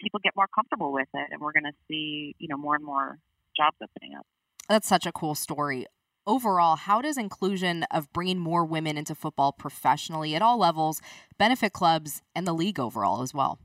people 0.00 0.20
get 0.22 0.34
more 0.36 0.48
comfortable 0.52 0.92
with 0.92 1.08
it, 1.14 1.28
and 1.30 1.40
we're 1.40 1.52
going 1.52 1.70
to 1.70 1.78
see 1.88 2.34
you 2.38 2.48
know 2.48 2.56
more 2.56 2.74
and 2.74 2.84
more 2.84 3.18
jobs 3.56 3.76
opening 3.82 4.16
up. 4.18 4.26
That's 4.68 4.88
such 4.88 5.06
a 5.06 5.12
cool 5.12 5.34
story. 5.34 5.86
Overall, 6.26 6.76
how 6.76 7.00
does 7.00 7.16
inclusion 7.16 7.84
of 7.90 8.12
bringing 8.12 8.38
more 8.38 8.64
women 8.64 8.98
into 8.98 9.14
football 9.14 9.50
professionally 9.50 10.34
at 10.34 10.42
all 10.42 10.58
levels 10.58 11.00
benefit 11.38 11.72
clubs 11.72 12.20
and 12.34 12.46
the 12.46 12.52
league 12.52 12.78
overall 12.78 13.22
as 13.22 13.32
well? 13.32 13.58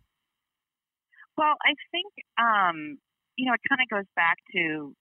Well, 1.38 1.56
I 1.62 1.74
think 1.92 2.14
um, 2.38 3.00
you 3.36 3.46
know 3.46 3.54
it 3.54 3.62
kind 3.68 3.82
of 3.82 3.90
goes 3.90 4.10
back 4.16 4.38
to 4.54 4.94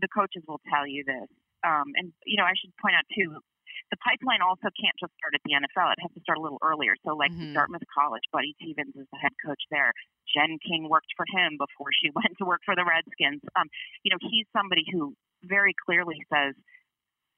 the 0.00 0.08
coaches 0.08 0.42
will 0.46 0.60
tell 0.70 0.86
you 0.86 1.04
this 1.04 1.28
um, 1.66 1.90
and 1.98 2.14
you 2.24 2.38
know, 2.38 2.46
I 2.46 2.54
should 2.54 2.70
point 2.78 2.94
out 2.94 3.06
too, 3.10 3.42
the 3.90 3.98
pipeline 4.02 4.42
also 4.42 4.70
can't 4.74 4.94
just 4.98 5.14
start 5.18 5.34
at 5.34 5.42
the 5.42 5.58
NFL. 5.58 5.90
It 5.94 6.02
has 6.02 6.14
to 6.14 6.22
start 6.22 6.38
a 6.38 6.42
little 6.42 6.62
earlier. 6.62 6.94
So, 7.02 7.18
like 7.18 7.34
mm-hmm. 7.34 7.54
Dartmouth 7.54 7.86
College, 7.90 8.22
Buddy 8.30 8.54
Teevens 8.62 8.94
is 8.94 9.06
the 9.10 9.18
head 9.18 9.34
coach 9.42 9.62
there. 9.70 9.90
Jen 10.30 10.58
King 10.62 10.86
worked 10.90 11.10
for 11.18 11.26
him 11.26 11.58
before 11.58 11.90
she 11.90 12.10
went 12.18 12.38
to 12.38 12.44
work 12.46 12.62
for 12.62 12.74
the 12.78 12.86
Redskins. 12.86 13.42
Um, 13.58 13.66
you 14.06 14.14
know, 14.14 14.18
he's 14.22 14.46
somebody 14.54 14.86
who 14.90 15.14
very 15.42 15.74
clearly 15.74 16.22
says, 16.30 16.54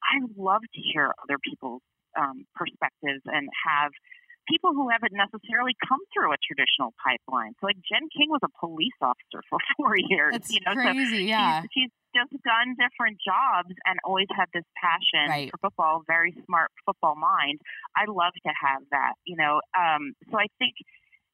"I 0.05 0.25
love 0.37 0.63
to 0.63 0.81
hear 0.93 1.13
other 1.25 1.41
people's 1.41 1.83
um, 2.17 2.45
perspectives 2.55 3.25
and 3.25 3.49
have." 3.65 3.93
People 4.49 4.73
who 4.73 4.89
haven't 4.89 5.13
necessarily 5.13 5.77
come 5.87 6.01
through 6.13 6.33
a 6.33 6.41
traditional 6.41 6.97
pipeline. 6.99 7.53
So, 7.61 7.69
like 7.69 7.79
Jen 7.85 8.09
King 8.09 8.33
was 8.33 8.41
a 8.43 8.53
police 8.59 8.97
officer 9.01 9.45
for 9.51 9.59
four 9.77 9.95
years. 9.97 10.33
That's 10.33 10.51
you 10.51 10.61
know, 10.65 10.75
crazy. 10.75 11.29
So 11.29 11.29
yeah, 11.29 11.63
she's, 11.63 11.71
she's 11.75 11.93
just 12.17 12.33
done 12.43 12.75
different 12.81 13.19
jobs 13.21 13.75
and 13.85 13.99
always 14.05 14.29
had 14.33 14.49
this 14.55 14.65
passion 14.77 15.29
right. 15.29 15.51
for 15.51 15.69
football, 15.69 16.03
very 16.07 16.35
smart 16.47 16.71
football 16.85 17.15
mind. 17.15 17.61
I 17.97 18.09
love 18.09 18.33
to 18.33 18.53
have 18.57 18.83
that, 18.91 19.15
you 19.25 19.37
know. 19.37 19.61
Um, 19.77 20.15
so 20.31 20.39
I 20.39 20.47
think, 20.59 20.75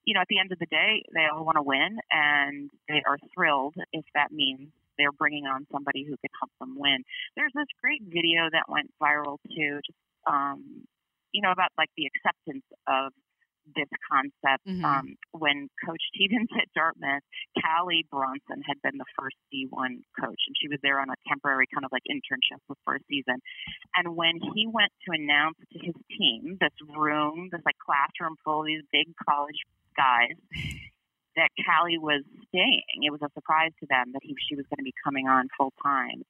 you 0.04 0.14
know, 0.14 0.20
at 0.20 0.28
the 0.28 0.38
end 0.38 0.52
of 0.52 0.58
the 0.58 0.66
day, 0.66 1.02
they 1.14 1.26
all 1.30 1.44
want 1.44 1.56
to 1.56 1.62
win 1.62 1.98
and 2.10 2.70
they 2.88 3.02
are 3.06 3.18
thrilled 3.34 3.74
if 3.92 4.04
that 4.14 4.32
means 4.32 4.68
they're 4.98 5.12
bringing 5.12 5.46
on 5.46 5.66
somebody 5.72 6.04
who 6.04 6.16
can 6.18 6.30
help 6.40 6.50
them 6.60 6.76
win. 6.78 7.02
There's 7.36 7.52
this 7.54 7.66
great 7.80 8.02
video 8.02 8.48
that 8.52 8.68
went 8.68 8.90
viral 9.02 9.38
too, 9.48 9.80
just, 9.84 9.98
um, 10.26 10.86
you 11.34 11.42
know, 11.42 11.50
about 11.50 11.74
like 11.76 11.90
the 11.98 12.06
acceptance 12.06 12.64
of 12.86 13.10
this 13.72 13.88
concept 14.04 14.62
mm-hmm. 14.68 14.84
um, 14.84 15.16
when 15.32 15.68
Coach 15.84 16.00
Teevens 16.14 16.52
at 16.60 16.68
Dartmouth, 16.76 17.24
Callie 17.58 18.06
Brownson 18.12 18.62
had 18.62 18.78
been 18.84 18.96
the 19.00 19.08
first 19.18 19.36
D1 19.50 20.04
coach, 20.20 20.40
and 20.46 20.54
she 20.54 20.68
was 20.68 20.78
there 20.82 21.00
on 21.00 21.08
a 21.10 21.18
temporary 21.28 21.66
kind 21.72 21.84
of 21.84 21.90
like 21.92 22.04
internship 22.06 22.60
for 22.84 22.94
a 22.94 23.02
season. 23.08 23.40
And 23.96 24.16
when 24.16 24.38
he 24.54 24.68
went 24.70 24.92
to 25.08 25.16
announce 25.16 25.58
to 25.72 25.78
his 25.80 25.96
team, 26.12 26.56
this 26.60 26.76
room, 26.94 27.48
this 27.50 27.62
like 27.64 27.80
classroom 27.82 28.36
full 28.44 28.62
of 28.62 28.66
these 28.66 28.84
big 28.92 29.10
college 29.16 29.58
guys, 29.96 30.38
that 31.36 31.50
Callie 31.66 31.98
was 31.98 32.22
staying, 32.48 33.02
it 33.02 33.10
was 33.10 33.22
a 33.22 33.32
surprise 33.34 33.72
to 33.80 33.86
them 33.90 34.12
that 34.12 34.22
he, 34.22 34.36
she 34.46 34.54
was 34.54 34.64
going 34.70 34.78
to 34.78 34.86
be 34.86 34.94
coming 35.02 35.26
on 35.26 35.48
full 35.58 35.72
time 35.82 36.22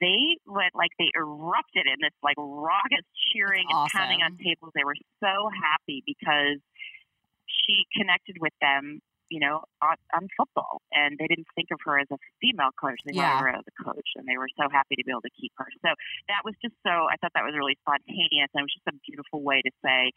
they 0.00 0.38
went 0.46 0.74
like 0.74 0.90
they 0.98 1.10
erupted 1.16 1.86
in 1.86 1.98
this 2.00 2.14
like 2.22 2.36
raucous 2.38 3.06
cheering 3.32 3.66
and 3.68 3.90
pounding 3.90 4.22
on 4.22 4.36
tables. 4.38 4.72
They 4.74 4.84
were 4.84 4.98
so 5.20 5.50
happy 5.50 6.02
because 6.06 6.62
she 7.46 7.84
connected 7.96 8.36
with 8.40 8.52
them, 8.60 9.00
you 9.28 9.40
know, 9.40 9.64
on, 9.82 9.96
on 10.14 10.28
football, 10.36 10.80
and 10.92 11.18
they 11.18 11.26
didn't 11.26 11.48
think 11.54 11.68
of 11.72 11.80
her 11.84 11.98
as 11.98 12.06
a 12.10 12.18
female 12.40 12.72
coach; 12.78 13.00
they 13.04 13.12
yeah. 13.14 13.36
thought 13.36 13.36
of 13.36 13.40
her 13.42 13.52
as 13.58 13.66
a 13.66 13.76
coach, 13.82 14.08
and 14.16 14.26
they 14.26 14.38
were 14.38 14.48
so 14.56 14.70
happy 14.70 14.96
to 14.96 15.04
be 15.04 15.10
able 15.10 15.26
to 15.26 15.34
keep 15.36 15.52
her. 15.58 15.66
So 15.82 15.90
that 16.28 16.42
was 16.44 16.54
just 16.62 16.74
so. 16.86 17.10
I 17.10 17.18
thought 17.20 17.32
that 17.34 17.44
was 17.44 17.54
really 17.56 17.76
spontaneous, 17.82 18.48
and 18.54 18.62
it 18.62 18.66
was 18.66 18.74
just 18.74 18.88
a 18.88 18.96
beautiful 19.04 19.42
way 19.42 19.60
to 19.62 19.72
say, 19.84 20.12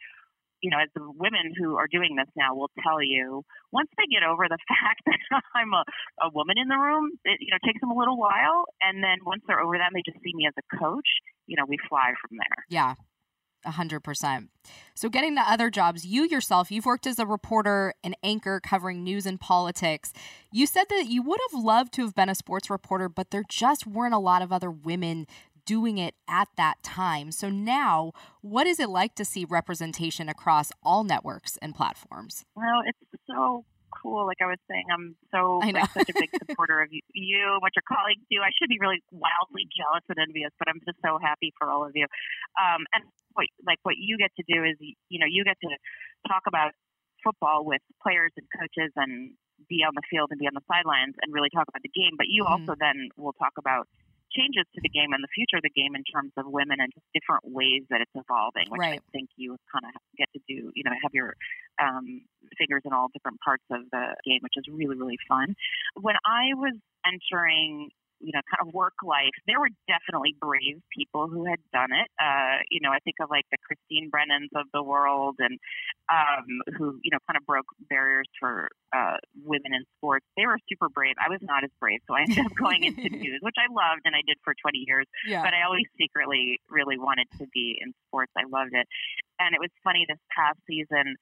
you 0.62 0.70
know, 0.70 0.78
as 0.78 0.88
the 0.94 1.02
women 1.02 1.52
who 1.58 1.76
are 1.76 1.90
doing 1.90 2.14
this 2.16 2.30
now 2.36 2.54
will 2.54 2.70
tell 2.82 3.02
you, 3.02 3.42
once 3.72 3.90
they 3.98 4.06
get 4.06 4.22
over 4.22 4.46
the 4.48 4.58
fact 4.70 5.02
that 5.06 5.42
I'm 5.54 5.74
a, 5.74 5.84
a 6.22 6.30
woman 6.32 6.56
in 6.56 6.68
the 6.68 6.78
room, 6.78 7.10
it, 7.24 7.38
you 7.40 7.50
know, 7.50 7.58
takes 7.66 7.80
them 7.80 7.90
a 7.90 7.98
little 7.98 8.16
while. 8.16 8.64
And 8.80 9.02
then 9.02 9.18
once 9.26 9.42
they're 9.46 9.60
over 9.60 9.76
that, 9.76 9.90
they 9.92 10.02
just 10.06 10.22
see 10.22 10.32
me 10.34 10.46
as 10.46 10.54
a 10.56 10.76
coach, 10.78 11.08
you 11.46 11.56
know, 11.56 11.66
we 11.66 11.76
fly 11.88 12.14
from 12.22 12.38
there. 12.38 12.64
Yeah. 12.70 12.94
a 13.66 13.72
100%. 13.72 14.48
So, 14.94 15.08
getting 15.08 15.34
to 15.34 15.42
other 15.42 15.68
jobs, 15.68 16.06
you 16.06 16.24
yourself, 16.24 16.70
you've 16.70 16.86
worked 16.86 17.06
as 17.06 17.18
a 17.18 17.26
reporter, 17.26 17.94
an 18.04 18.14
anchor 18.22 18.60
covering 18.60 19.02
news 19.02 19.26
and 19.26 19.40
politics. 19.40 20.12
You 20.52 20.66
said 20.66 20.84
that 20.90 21.06
you 21.08 21.22
would 21.22 21.40
have 21.50 21.60
loved 21.64 21.92
to 21.94 22.02
have 22.02 22.14
been 22.14 22.28
a 22.28 22.36
sports 22.36 22.70
reporter, 22.70 23.08
but 23.08 23.30
there 23.30 23.44
just 23.48 23.86
weren't 23.86 24.14
a 24.14 24.18
lot 24.18 24.42
of 24.42 24.52
other 24.52 24.70
women 24.70 25.26
doing 25.64 25.98
it 25.98 26.14
at 26.28 26.48
that 26.56 26.82
time. 26.82 27.32
So, 27.32 27.48
now 27.48 28.12
what 28.40 28.66
is 28.66 28.80
it 28.80 28.88
like 28.88 29.14
to 29.16 29.24
see 29.24 29.44
representation 29.44 30.28
across 30.28 30.72
all 30.82 31.04
networks 31.04 31.58
and 31.62 31.74
platforms? 31.74 32.44
Well, 32.54 32.82
it's 32.86 32.98
so 33.26 33.64
cool. 34.02 34.26
Like 34.26 34.40
I 34.40 34.48
was 34.48 34.58
saying, 34.68 34.88
I'm 34.90 35.14
so 35.30 35.60
like, 35.62 35.90
such 35.92 36.08
a 36.08 36.16
big 36.16 36.30
supporter 36.48 36.80
of 36.80 36.88
you, 36.90 37.00
you, 37.12 37.58
what 37.60 37.72
your 37.76 37.84
colleagues 37.86 38.24
do. 38.30 38.40
I 38.40 38.50
should 38.56 38.68
be 38.68 38.80
really 38.80 39.04
wildly 39.12 39.68
jealous 39.70 40.02
and 40.08 40.18
envious, 40.18 40.50
but 40.58 40.68
I'm 40.68 40.80
just 40.82 40.98
so 41.04 41.18
happy 41.20 41.52
for 41.58 41.70
all 41.70 41.84
of 41.84 41.92
you. 41.94 42.06
Um, 42.56 42.88
and 42.92 43.04
what 43.34 43.46
like 43.64 43.78
what 43.82 43.96
you 43.96 44.18
get 44.18 44.32
to 44.36 44.44
do 44.44 44.64
is 44.64 44.76
you 44.80 45.20
know 45.20 45.28
you 45.28 45.44
get 45.44 45.56
to 45.60 45.70
talk 46.28 46.44
about 46.48 46.72
football 47.22 47.64
with 47.64 47.80
players 48.02 48.32
and 48.36 48.46
coaches 48.50 48.90
and 48.96 49.32
be 49.70 49.86
on 49.86 49.94
the 49.94 50.02
field 50.10 50.28
and 50.34 50.42
be 50.42 50.50
on 50.50 50.58
the 50.58 50.66
sidelines 50.66 51.14
and 51.22 51.30
really 51.30 51.48
talk 51.54 51.70
about 51.70 51.82
the 51.82 51.94
game. 51.94 52.18
But 52.18 52.26
you 52.28 52.42
mm-hmm. 52.42 52.66
also 52.66 52.74
then 52.74 53.08
will 53.16 53.36
talk 53.38 53.54
about 53.58 53.86
changes 54.36 54.64
to 54.74 54.80
the 54.82 54.88
game 54.88 55.12
and 55.12 55.22
the 55.22 55.32
future 55.34 55.60
of 55.60 55.64
the 55.64 55.74
game 55.76 55.94
in 55.94 56.04
terms 56.04 56.32
of 56.36 56.48
women 56.48 56.80
and 56.80 56.92
just 56.92 57.06
different 57.12 57.44
ways 57.44 57.84
that 57.90 58.00
it's 58.00 58.12
evolving, 58.16 58.66
which 58.68 58.80
right. 58.80 59.00
I 59.00 59.10
think 59.12 59.30
you 59.36 59.56
kind 59.72 59.84
of 59.84 59.92
get 60.16 60.28
to 60.32 60.40
do, 60.48 60.72
you 60.74 60.84
know, 60.84 60.92
have 61.02 61.12
your 61.12 61.34
um, 61.80 62.24
fingers 62.58 62.82
in 62.84 62.92
all 62.92 63.08
different 63.12 63.38
parts 63.44 63.64
of 63.70 63.84
the 63.92 64.16
game, 64.24 64.40
which 64.40 64.56
is 64.56 64.64
really, 64.70 64.96
really 64.96 65.20
fun. 65.28 65.54
When 66.00 66.16
I 66.24 66.54
was 66.54 66.74
entering 67.04 67.90
you 68.22 68.30
know, 68.32 68.40
kind 68.46 68.62
of 68.66 68.72
work 68.72 68.94
life. 69.02 69.34
There 69.46 69.58
were 69.58 69.70
definitely 69.90 70.38
brave 70.40 70.78
people 70.94 71.26
who 71.26 71.44
had 71.44 71.58
done 71.72 71.90
it. 71.90 72.08
Uh, 72.22 72.62
you 72.70 72.80
know, 72.80 72.90
I 72.90 73.02
think 73.02 73.16
of 73.20 73.28
like 73.28 73.44
the 73.50 73.58
Christine 73.66 74.10
Brennans 74.10 74.54
of 74.54 74.70
the 74.72 74.82
world 74.82 75.36
and 75.38 75.58
um, 76.06 76.46
who, 76.78 76.98
you 77.02 77.10
know, 77.10 77.18
kind 77.26 77.36
of 77.36 77.44
broke 77.44 77.66
barriers 77.90 78.30
for 78.38 78.70
uh, 78.94 79.18
women 79.44 79.74
in 79.74 79.82
sports. 79.98 80.24
They 80.36 80.46
were 80.46 80.58
super 80.70 80.88
brave. 80.88 81.18
I 81.18 81.28
was 81.28 81.42
not 81.42 81.64
as 81.64 81.70
brave, 81.82 82.00
so 82.06 82.14
I 82.14 82.22
ended 82.22 82.46
up 82.46 82.54
going 82.54 82.84
into 82.84 83.10
news, 83.10 83.42
which 83.42 83.58
I 83.58 83.66
loved 83.66 84.06
and 84.06 84.14
I 84.14 84.22
did 84.26 84.38
for 84.46 84.54
20 84.54 84.86
years. 84.86 85.06
Yeah. 85.26 85.42
But 85.42 85.52
I 85.54 85.66
always 85.66 85.86
secretly 85.98 86.62
really 86.70 86.98
wanted 86.98 87.26
to 87.42 87.46
be 87.52 87.76
in 87.82 87.92
sports. 88.06 88.32
I 88.38 88.46
loved 88.46 88.72
it. 88.72 88.86
And 89.42 89.54
it 89.54 89.60
was 89.60 89.70
funny 89.82 90.06
this 90.06 90.22
past 90.30 90.62
season. 90.70 91.18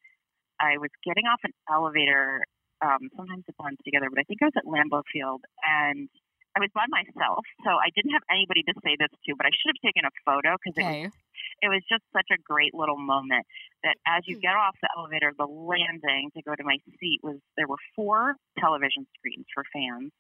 I 0.61 0.77
was 0.77 0.93
getting 1.03 1.25
off 1.25 1.41
an 1.43 1.57
elevator 1.73 2.45
um, 2.81 3.13
sometimes 3.17 3.45
it 3.47 3.55
blends 3.59 3.81
together, 3.85 4.09
but 4.09 4.21
I 4.21 4.25
think 4.25 4.41
I 4.43 4.47
was 4.47 4.57
at 4.57 4.65
Lambeau 4.65 5.03
Field 5.13 5.45
and 5.65 6.09
I 6.57 6.59
was 6.59 6.71
by 6.75 6.87
myself, 6.91 7.47
so 7.63 7.79
I 7.79 7.95
didn't 7.95 8.11
have 8.11 8.27
anybody 8.27 8.67
to 8.67 8.75
say 8.83 8.99
this 8.99 9.11
to, 9.11 9.39
but 9.39 9.47
I 9.47 9.55
should 9.55 9.71
have 9.71 9.83
taken 9.87 10.03
a 10.03 10.15
photo 10.27 10.59
because 10.59 10.75
okay. 10.75 11.07
it 11.07 11.11
was 11.11 11.15
it 11.63 11.69
was 11.69 11.83
just 11.87 12.03
such 12.13 12.27
a 12.33 12.39
great 12.41 12.73
little 12.73 12.99
moment 12.99 13.47
that 13.85 13.97
as 14.09 14.25
you 14.27 14.37
hmm. 14.37 14.45
get 14.49 14.57
off 14.57 14.75
the 14.81 14.89
elevator, 14.97 15.33
the 15.37 15.47
landing 15.47 16.33
to 16.35 16.43
go 16.43 16.57
to 16.57 16.65
my 16.65 16.79
seat 16.99 17.21
was 17.23 17.37
there 17.57 17.69
were 17.69 17.81
four 17.95 18.35
television 18.59 19.07
screens 19.19 19.47
for 19.55 19.63
fans, 19.73 20.11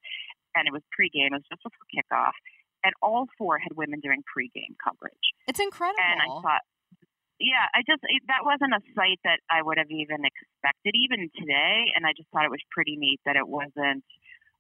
and 0.55 0.69
it 0.69 0.73
was 0.73 0.85
pregame. 0.95 1.35
It 1.35 1.43
was 1.43 1.49
just 1.51 1.65
before 1.65 1.89
kickoff, 1.91 2.37
and 2.85 2.95
all 3.03 3.27
four 3.39 3.59
had 3.59 3.75
women 3.75 4.01
doing 4.01 4.23
pregame 4.23 4.79
coverage. 4.79 5.27
It's 5.49 5.61
incredible. 5.61 5.99
And 5.99 6.21
I 6.23 6.29
thought, 6.47 6.65
yeah, 7.41 7.67
I 7.73 7.81
just 7.89 8.05
it, 8.05 8.23
that 8.29 8.45
wasn't 8.45 8.77
a 8.77 8.83
sight 8.95 9.19
that 9.25 9.41
I 9.51 9.65
would 9.65 9.79
have 9.81 9.91
even 9.91 10.23
expected 10.23 10.95
even 10.95 11.33
today, 11.35 11.91
and 11.97 12.07
I 12.07 12.13
just 12.15 12.29
thought 12.31 12.45
it 12.45 12.55
was 12.55 12.63
pretty 12.71 12.95
neat 12.95 13.19
that 13.25 13.35
it 13.35 13.49
wasn't 13.49 14.05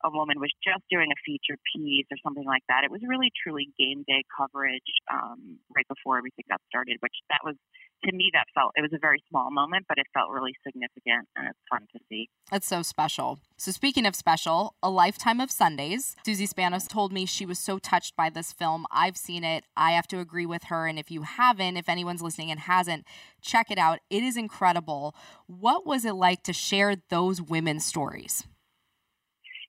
a 0.04 0.10
woman 0.10 0.40
was 0.40 0.52
just 0.64 0.82
doing 0.90 1.08
a 1.12 1.18
feature 1.24 1.58
piece 1.74 2.06
or 2.10 2.16
something 2.22 2.44
like 2.44 2.62
that. 2.68 2.84
It 2.84 2.90
was 2.90 3.00
really 3.06 3.30
truly 3.42 3.68
game 3.78 4.04
day 4.06 4.24
coverage 4.32 4.90
um, 5.12 5.58
right 5.74 5.86
before 5.88 6.18
everything 6.18 6.44
got 6.48 6.60
started, 6.68 6.96
which 7.00 7.14
that 7.28 7.40
was 7.44 7.56
to 8.04 8.12
me, 8.12 8.30
that 8.32 8.46
felt 8.54 8.72
it 8.76 8.82
was 8.82 8.92
a 8.92 8.98
very 8.98 9.22
small 9.28 9.50
moment, 9.50 9.84
but 9.88 9.98
it 9.98 10.06
felt 10.14 10.30
really 10.30 10.54
significant 10.66 11.28
and 11.36 11.48
it's 11.48 11.58
fun 11.70 11.86
to 11.92 12.00
see. 12.08 12.28
It's 12.52 12.66
so 12.66 12.82
special. 12.82 13.38
So, 13.56 13.70
speaking 13.72 14.06
of 14.06 14.16
special, 14.16 14.74
A 14.82 14.90
Lifetime 14.90 15.40
of 15.40 15.50
Sundays. 15.50 16.16
Susie 16.24 16.46
Spanos 16.46 16.88
told 16.88 17.12
me 17.12 17.26
she 17.26 17.44
was 17.44 17.58
so 17.58 17.78
touched 17.78 18.16
by 18.16 18.30
this 18.30 18.52
film. 18.52 18.86
I've 18.90 19.16
seen 19.16 19.44
it. 19.44 19.64
I 19.76 19.92
have 19.92 20.08
to 20.08 20.18
agree 20.18 20.46
with 20.46 20.64
her. 20.64 20.86
And 20.86 20.98
if 20.98 21.10
you 21.10 21.22
haven't, 21.22 21.76
if 21.76 21.88
anyone's 21.88 22.22
listening 22.22 22.50
and 22.50 22.60
hasn't, 22.60 23.04
check 23.42 23.70
it 23.70 23.78
out. 23.78 24.00
It 24.08 24.22
is 24.22 24.36
incredible. 24.36 25.14
What 25.46 25.86
was 25.86 26.04
it 26.04 26.14
like 26.14 26.42
to 26.44 26.52
share 26.52 26.96
those 27.10 27.42
women's 27.42 27.84
stories? 27.84 28.44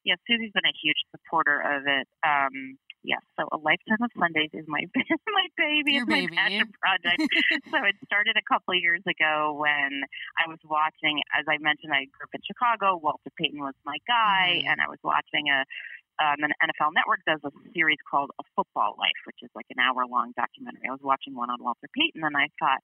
Yeah, 0.04 0.18
Susie's 0.26 0.52
been 0.54 0.66
a 0.66 0.78
huge 0.82 0.98
supporter 1.14 1.62
of 1.62 1.86
it. 1.86 2.08
Um, 2.26 2.78
yes. 3.04 3.22
So 3.38 3.46
a 3.54 3.58
lifetime 3.58 4.02
of 4.02 4.10
Sundays 4.18 4.50
is 4.54 4.66
my 4.68 4.82
my 5.38 5.48
baby. 5.58 6.02
Your 6.02 6.10
it's 6.10 6.14
baby. 6.14 6.34
my 6.34 6.42
passion 6.42 6.70
project. 6.82 7.22
so 7.72 7.78
it 7.86 7.96
started 8.06 8.36
a 8.38 8.46
couple 8.50 8.74
of 8.74 8.82
years 8.82 9.06
ago 9.06 9.54
when 9.58 10.02
I 10.42 10.50
was 10.50 10.62
watching. 10.66 11.22
As 11.38 11.46
I 11.46 11.62
mentioned, 11.62 11.94
I 11.94 12.10
grew 12.10 12.26
up 12.26 12.34
in 12.34 12.42
Chicago. 12.42 12.98
Walter 12.98 13.30
Payton 13.38 13.62
was 13.62 13.78
my 13.86 13.98
guy, 14.10 14.62
mm-hmm. 14.62 14.70
and 14.74 14.78
I 14.82 14.90
was 14.90 15.02
watching 15.04 15.50
a. 15.50 15.66
Um, 16.22 16.38
an 16.46 16.54
NFL 16.62 16.94
Network 16.94 17.26
does 17.26 17.42
a 17.42 17.50
series 17.74 17.98
called 18.06 18.30
A 18.38 18.46
Football 18.54 18.94
Life, 19.00 19.22
which 19.26 19.42
is 19.42 19.50
like 19.58 19.66
an 19.74 19.82
hour 19.82 20.06
long 20.06 20.38
documentary. 20.38 20.86
I 20.86 20.94
was 20.94 21.02
watching 21.02 21.34
one 21.34 21.50
on 21.50 21.58
Walter 21.58 21.90
Payton, 21.98 22.22
and 22.22 22.38
I 22.38 22.46
thought, 22.62 22.78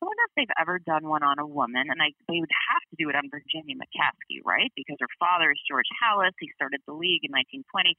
I 0.00 0.08
wonder 0.08 0.24
if 0.24 0.32
they've 0.32 0.56
ever 0.56 0.80
done 0.80 1.04
one 1.04 1.22
on 1.22 1.36
a 1.38 1.46
woman, 1.46 1.92
and 1.92 2.00
I, 2.00 2.16
they 2.24 2.40
would 2.40 2.56
have 2.72 2.84
to 2.88 2.96
do 2.96 3.12
it 3.12 3.16
on 3.16 3.28
Virginia 3.28 3.76
McCaskey, 3.76 4.40
right? 4.48 4.72
Because 4.72 4.96
her 4.96 5.12
father 5.20 5.52
is 5.52 5.60
George 5.68 5.88
Halas. 6.00 6.32
He 6.40 6.48
started 6.56 6.80
the 6.88 6.96
league 6.96 7.20
in 7.20 7.32
1920. 7.36 7.92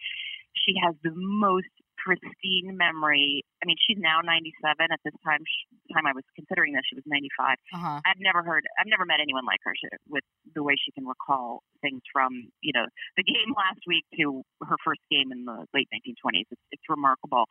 She 0.58 0.74
has 0.82 0.98
the 1.06 1.14
most 1.14 1.70
pristine 2.02 2.74
memory. 2.74 3.46
I 3.62 3.70
mean, 3.70 3.78
she's 3.78 4.02
now 4.02 4.26
97. 4.26 4.90
At 4.90 4.98
this 5.06 5.14
time, 5.22 5.46
she, 5.46 5.94
time 5.94 6.10
I 6.10 6.14
was 6.18 6.26
considering 6.34 6.74
this, 6.74 6.82
she 6.90 6.98
was 6.98 7.06
95. 7.06 7.58
Uh-huh. 7.78 8.02
I've 8.02 8.18
never 8.18 8.42
heard, 8.42 8.66
I've 8.82 8.90
never 8.90 9.06
met 9.06 9.22
anyone 9.22 9.46
like 9.46 9.62
her 9.64 9.74
she, 9.78 9.86
with 10.10 10.26
the 10.58 10.66
way 10.66 10.74
she 10.82 10.90
can 10.92 11.06
recall 11.06 11.62
things 11.86 12.02
from, 12.10 12.50
you 12.66 12.74
know, 12.74 12.90
the 13.18 13.24
game 13.24 13.54
last 13.54 13.86
week 13.86 14.06
to 14.18 14.42
her 14.66 14.78
first 14.82 15.02
game 15.14 15.30
in 15.30 15.46
the 15.46 15.70
late 15.74 15.90
1920s. 15.94 16.50
It's, 16.50 16.66
it's 16.74 16.88
remarkable. 16.90 17.46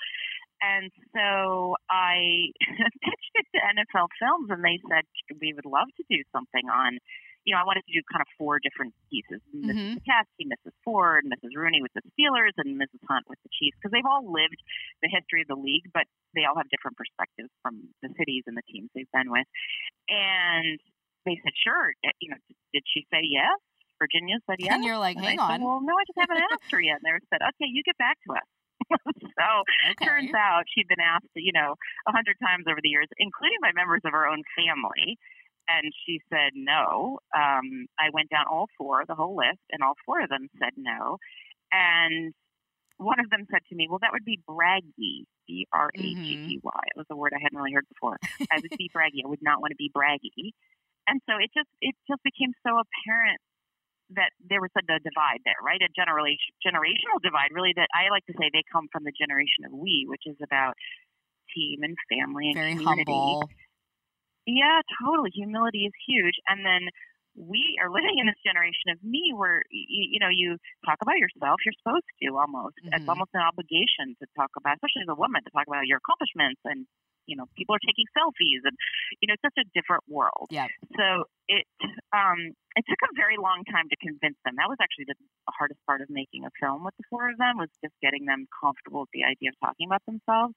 And 0.60 0.92
so 1.16 1.76
I 1.88 2.52
pitched 3.04 3.34
it 3.34 3.46
to 3.56 3.58
NFL 3.64 4.08
Films, 4.20 4.48
and 4.52 4.64
they 4.64 4.78
said 4.88 5.04
we 5.40 5.52
would 5.52 5.66
love 5.66 5.88
to 5.96 6.04
do 6.08 6.22
something 6.32 6.68
on 6.68 6.98
you 7.44 7.56
know, 7.56 7.60
I 7.60 7.64
wanted 7.64 7.88
to 7.88 7.92
do 7.96 8.04
kind 8.04 8.20
of 8.20 8.28
four 8.36 8.60
different 8.60 8.92
pieces: 9.08 9.40
mm-hmm. 9.48 9.64
Mrs. 9.64 9.96
McCaskey, 9.96 10.44
Mrs. 10.44 10.76
Ford, 10.84 11.24
Mrs. 11.24 11.56
Rooney 11.56 11.80
with 11.80 11.92
the 11.96 12.04
Steelers, 12.12 12.52
and 12.60 12.76
Mrs. 12.76 13.00
Hunt 13.08 13.24
with 13.28 13.40
the 13.40 13.52
Chiefs, 13.56 13.80
because 13.80 13.92
they've 13.92 14.06
all 14.06 14.28
lived 14.28 14.60
the 15.00 15.08
history 15.08 15.40
of 15.40 15.48
the 15.48 15.56
league, 15.56 15.88
but 15.92 16.04
they 16.36 16.44
all 16.44 16.56
have 16.56 16.68
different 16.68 17.00
perspectives 17.00 17.48
from 17.64 17.88
the 18.04 18.12
cities 18.20 18.44
and 18.44 18.56
the 18.56 18.66
teams 18.68 18.92
they've 18.92 19.10
been 19.12 19.32
with. 19.32 19.48
And 20.12 20.76
they 21.24 21.40
said, 21.40 21.56
"Sure." 21.56 21.96
Eh, 22.04 22.12
you 22.20 22.28
know, 22.28 22.40
did 22.76 22.84
she 22.92 23.08
say 23.08 23.24
yes? 23.24 23.56
Virginia 23.96 24.36
said 24.48 24.60
yes. 24.60 24.76
And 24.76 24.84
you're 24.84 25.00
like, 25.00 25.16
and 25.16 25.24
"Hang 25.24 25.40
on." 25.40 25.50
Said, 25.56 25.64
well, 25.64 25.80
no, 25.80 25.96
I 25.96 26.04
just 26.04 26.20
haven't 26.20 26.44
asked 26.52 26.68
her 26.72 26.80
yet. 26.80 27.00
And 27.00 27.08
they 27.08 27.16
said, 27.32 27.40
"Okay, 27.40 27.68
you 27.72 27.80
get 27.84 27.96
back 27.96 28.20
to 28.28 28.36
us." 28.36 28.48
so 29.38 29.48
okay. 29.94 30.04
turns 30.04 30.34
out 30.34 30.64
she'd 30.68 30.88
been 30.88 31.02
asked, 31.02 31.30
you 31.34 31.52
know, 31.52 31.74
a 32.06 32.12
hundred 32.12 32.36
times 32.42 32.64
over 32.68 32.80
the 32.82 32.90
years, 32.90 33.08
including 33.18 33.58
by 33.62 33.70
members 33.74 34.00
of 34.04 34.12
her 34.12 34.26
own 34.26 34.42
family 34.56 35.18
and 35.70 35.92
she 36.04 36.20
said 36.28 36.52
no. 36.54 37.18
Um, 37.34 37.86
I 37.98 38.10
went 38.12 38.30
down 38.30 38.46
all 38.50 38.66
four, 38.76 39.04
the 39.06 39.14
whole 39.14 39.36
list, 39.36 39.62
and 39.70 39.82
all 39.82 39.94
four 40.04 40.22
of 40.22 40.28
them 40.28 40.48
said 40.58 40.74
no. 40.76 41.18
And 41.70 42.34
one 42.98 43.20
of 43.20 43.30
them 43.30 43.46
said 43.50 43.62
to 43.68 43.74
me, 43.74 43.86
"Well, 43.88 44.00
that 44.02 44.12
would 44.12 44.24
be 44.24 44.40
braggy, 44.48 45.24
B 45.46 45.66
R 45.72 45.90
A 45.94 46.02
G 46.02 46.38
G 46.44 46.60
Y. 46.62 46.82
It 46.86 46.98
was 46.98 47.06
a 47.10 47.16
word 47.16 47.32
I 47.34 47.40
hadn't 47.42 47.56
really 47.56 47.72
heard 47.72 47.88
before. 47.88 48.18
I 48.50 48.58
would 48.60 48.76
be 48.76 48.90
braggy. 48.94 49.22
I 49.24 49.28
would 49.28 49.42
not 49.42 49.60
want 49.60 49.70
to 49.70 49.76
be 49.76 49.90
braggy." 49.94 50.52
And 51.06 51.20
so 51.28 51.38
it 51.38 51.50
just 51.54 51.70
it 51.80 51.94
just 52.08 52.22
became 52.22 52.52
so 52.66 52.78
apparent 52.78 53.40
that 54.16 54.30
there 54.42 54.60
was 54.60 54.70
a, 54.76 54.82
a 54.82 54.98
divide 54.98 55.42
there, 55.44 55.58
right? 55.62 55.80
A 55.80 55.90
generation 55.94 56.50
generational 56.62 57.18
divide, 57.22 57.50
really. 57.52 57.72
That 57.74 57.88
I 57.94 58.10
like 58.10 58.26
to 58.26 58.34
say 58.38 58.50
they 58.52 58.66
come 58.70 58.88
from 58.90 59.04
the 59.04 59.14
generation 59.14 59.66
of 59.66 59.72
we, 59.72 60.06
which 60.08 60.26
is 60.26 60.36
about 60.42 60.74
team 61.54 61.82
and 61.82 61.96
family 62.10 62.50
and 62.50 62.58
Very 62.58 62.74
community. 62.76 63.12
Humble. 63.12 63.50
Yeah, 64.46 64.82
totally. 64.98 65.30
Humility 65.34 65.86
is 65.86 65.94
huge. 66.06 66.34
And 66.48 66.64
then 66.64 66.90
we 67.36 67.78
are 67.78 67.90
living 67.90 68.18
in 68.18 68.26
this 68.26 68.38
generation 68.42 68.90
of 68.90 68.98
me 69.06 69.30
where 69.34 69.62
you, 69.70 70.18
you 70.18 70.20
know 70.20 70.30
you 70.30 70.58
talk 70.82 70.98
about 70.98 71.14
yourself 71.14 71.62
you're 71.62 71.76
supposed 71.78 72.06
to 72.18 72.26
almost 72.34 72.74
mm-hmm. 72.82 72.90
it's 72.90 73.06
almost 73.06 73.30
an 73.34 73.40
obligation 73.40 74.18
to 74.18 74.26
talk 74.34 74.50
about 74.58 74.74
especially 74.82 75.06
as 75.06 75.10
a 75.10 75.14
woman 75.14 75.38
to 75.46 75.50
talk 75.54 75.66
about 75.70 75.86
your 75.86 76.02
accomplishments 76.02 76.58
and 76.66 76.90
you 77.30 77.38
know 77.38 77.46
people 77.54 77.74
are 77.74 77.84
taking 77.86 78.04
selfies 78.10 78.66
and 78.66 78.74
you 79.22 79.30
know 79.30 79.34
it's 79.38 79.46
such 79.46 79.56
a 79.62 79.66
different 79.78 80.02
world 80.10 80.50
yeah 80.50 80.66
so 80.98 81.22
it 81.46 81.64
um 82.10 82.50
it 82.80 82.88
took 82.88 83.02
a 83.04 83.12
very 83.12 83.36
long 83.36 83.60
time 83.68 83.92
to 83.92 83.96
convince 84.00 84.40
them 84.48 84.56
that 84.56 84.72
was 84.72 84.80
actually 84.80 85.04
the 85.04 85.20
hardest 85.52 85.80
part 85.84 86.00
of 86.00 86.08
making 86.08 86.48
a 86.48 86.52
film 86.56 86.80
with 86.80 86.96
the 86.96 87.04
four 87.12 87.28
of 87.28 87.36
them 87.36 87.60
was 87.60 87.68
just 87.84 87.92
getting 88.00 88.24
them 88.24 88.48
comfortable 88.48 89.04
with 89.04 89.12
the 89.12 89.28
idea 89.28 89.52
of 89.52 89.56
talking 89.60 89.84
about 89.84 90.00
themselves 90.08 90.56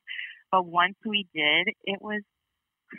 but 0.56 0.64
once 0.64 0.96
we 1.04 1.28
did 1.36 1.68
it 1.84 2.00
was 2.00 2.24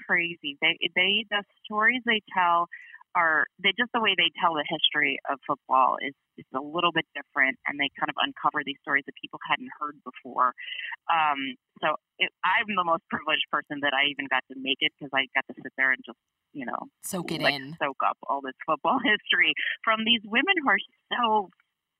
crazy. 0.07 0.59
They 0.61 0.79
they 0.95 1.27
the 1.31 1.43
stories 1.65 2.03
they 2.05 2.23
tell 2.37 2.69
are 3.15 3.47
they 3.63 3.71
just 3.79 3.95
the 3.95 4.03
way 4.03 4.19
they 4.19 4.31
tell 4.43 4.55
the 4.59 4.67
history 4.67 5.19
of 5.31 5.39
football 5.47 5.97
is 6.03 6.15
is 6.35 6.47
a 6.51 6.61
little 6.61 6.91
bit 6.91 7.07
different, 7.15 7.59
and 7.67 7.79
they 7.79 7.87
kind 7.95 8.11
of 8.11 8.19
uncover 8.19 8.67
these 8.67 8.79
stories 8.83 9.07
that 9.07 9.15
people 9.23 9.39
hadn't 9.47 9.71
heard 9.79 9.95
before. 10.03 10.51
Um, 11.07 11.55
so 11.79 11.95
it, 12.19 12.35
I'm 12.43 12.75
the 12.75 12.83
most 12.83 13.07
privileged 13.07 13.47
person 13.55 13.79
that 13.87 13.95
I 13.95 14.11
even 14.11 14.27
got 14.27 14.43
to 14.51 14.59
make 14.59 14.83
it 14.83 14.91
because 14.99 15.15
I 15.15 15.31
got 15.31 15.47
to 15.47 15.55
sit 15.55 15.71
there 15.79 15.95
and 15.95 16.03
just 16.03 16.19
you 16.51 16.67
know 16.67 16.91
soak 17.07 17.31
it 17.31 17.43
like, 17.43 17.55
in, 17.55 17.79
soak 17.79 18.03
up 18.03 18.19
all 18.27 18.43
this 18.43 18.59
football 18.67 18.99
history 19.07 19.55
from 19.87 20.03
these 20.03 20.23
women 20.27 20.55
who 20.59 20.69
are 20.71 20.85
so 21.11 21.51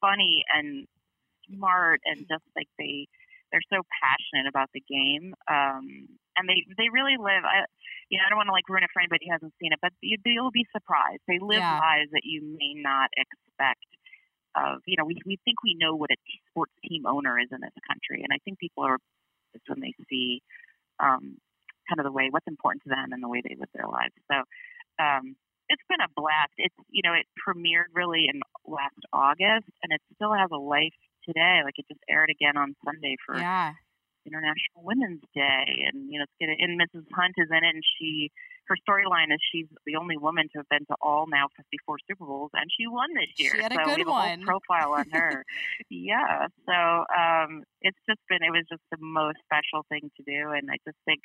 funny 0.03 0.43
and 0.51 0.87
smart 1.47 2.01
and 2.05 2.27
just 2.27 2.45
like 2.57 2.69
they 2.79 3.07
they're 3.53 3.71
so 3.71 3.83
passionate 4.03 4.49
about 4.49 4.71
the 4.73 4.83
game 4.89 5.35
um 5.47 6.09
and 6.37 6.49
they 6.49 6.65
they 6.77 6.89
really 6.91 7.17
live 7.19 7.45
I, 7.45 7.69
you 8.11 8.19
know, 8.19 8.25
I 8.27 8.29
don't 8.29 8.39
want 8.39 8.49
to 8.49 8.57
like 8.57 8.69
ruin 8.69 8.85
it 8.85 8.91
for 8.93 9.01
anybody 9.01 9.27
who 9.27 9.33
hasn't 9.33 9.55
seen 9.61 9.73
it, 9.73 9.81
but 9.81 9.93
you, 10.01 10.19
you'll 10.25 10.55
be 10.55 10.67
surprised. 10.73 11.23
They 11.27 11.39
live 11.39 11.65
yeah. 11.65 11.81
lives 11.81 12.11
that 12.13 12.25
you 12.25 12.43
may 12.43 12.77
not 12.77 13.11
expect. 13.17 13.85
Of 14.55 14.87
you 14.87 14.95
know, 14.97 15.05
we 15.05 15.19
we 15.27 15.39
think 15.43 15.63
we 15.67 15.75
know 15.75 15.97
what 15.97 16.15
a 16.15 16.19
sports 16.51 16.73
team 16.87 17.07
owner 17.07 17.39
is 17.41 17.51
in 17.51 17.59
this 17.61 17.75
country, 17.91 18.23
and 18.23 18.31
I 18.31 18.39
think 18.45 18.59
people 18.59 18.85
are 18.87 18.99
just 19.53 19.67
when 19.67 19.81
they 19.81 19.95
see 20.09 20.43
um, 21.03 21.43
kind 21.89 21.99
of 21.99 22.05
the 22.05 22.13
way 22.13 22.29
what's 22.31 22.47
important 22.47 22.83
to 22.85 22.91
them 22.91 23.11
and 23.13 23.23
the 23.23 23.29
way 23.29 23.43
they 23.43 23.57
live 23.59 23.69
their 23.75 23.89
lives. 23.89 24.15
So 24.31 24.47
um, 25.03 25.35
it's 25.69 25.83
been 25.89 26.01
a 26.01 26.13
blast. 26.15 26.55
It's 26.57 26.75
you 26.91 27.03
know 27.03 27.15
it 27.15 27.27
premiered 27.35 27.91
really 27.95 28.27
in 28.33 28.41
last 28.67 29.01
August, 29.13 29.71
and 29.83 29.93
it 29.93 30.01
still 30.15 30.33
has 30.33 30.51
a 30.53 30.61
life 30.61 30.95
today. 31.27 31.61
Like 31.65 31.75
it 31.79 31.87
just 31.89 32.03
aired 32.09 32.31
again 32.31 32.57
on 32.57 32.77
Sunday 32.85 33.17
for 33.25 33.39
yeah. 33.39 33.73
International 34.27 34.83
Women's 34.83 35.23
Day, 35.35 35.87
and 35.89 36.11
you 36.11 36.19
know, 36.19 36.25
it's 36.25 36.39
getting, 36.41 36.57
and 36.59 36.81
Mrs. 36.81 37.07
Hunt 37.15 37.35
is 37.39 37.49
in 37.51 37.63
it, 37.65 37.75
and 37.75 37.85
she 37.99 38.31
her 38.67 38.77
storyline 38.89 39.29
is 39.29 39.41
she's 39.53 39.67
the 39.85 39.97
only 39.97 40.17
woman 40.17 40.49
to 40.53 40.59
have 40.59 40.69
been 40.69 40.87
to 40.87 40.97
all 41.01 41.27
now 41.29 41.49
54 41.57 41.97
Super 42.09 42.25
Bowls, 42.25 42.51
and 42.55 42.65
she 42.73 42.87
won 42.87 43.09
this 43.13 43.29
year. 43.37 43.53
She 43.55 43.63
had 43.63 43.73
a 43.73 43.77
so 43.77 43.85
good 43.85 43.99
we 43.99 44.09
have 44.09 44.09
one. 44.09 44.43
A 44.43 44.45
whole 44.45 44.61
profile 44.65 44.93
on 44.95 45.11
her. 45.13 45.45
yeah. 45.91 46.49
So 46.65 46.79
um, 47.13 47.65
it's 47.83 47.99
just 48.09 48.21
been 48.29 48.41
it 48.41 48.53
was 48.53 48.65
just 48.71 48.83
the 48.91 48.99
most 49.01 49.39
special 49.45 49.85
thing 49.89 50.11
to 50.17 50.23
do, 50.25 50.51
and 50.57 50.69
I 50.71 50.81
just 50.85 50.99
think 51.05 51.21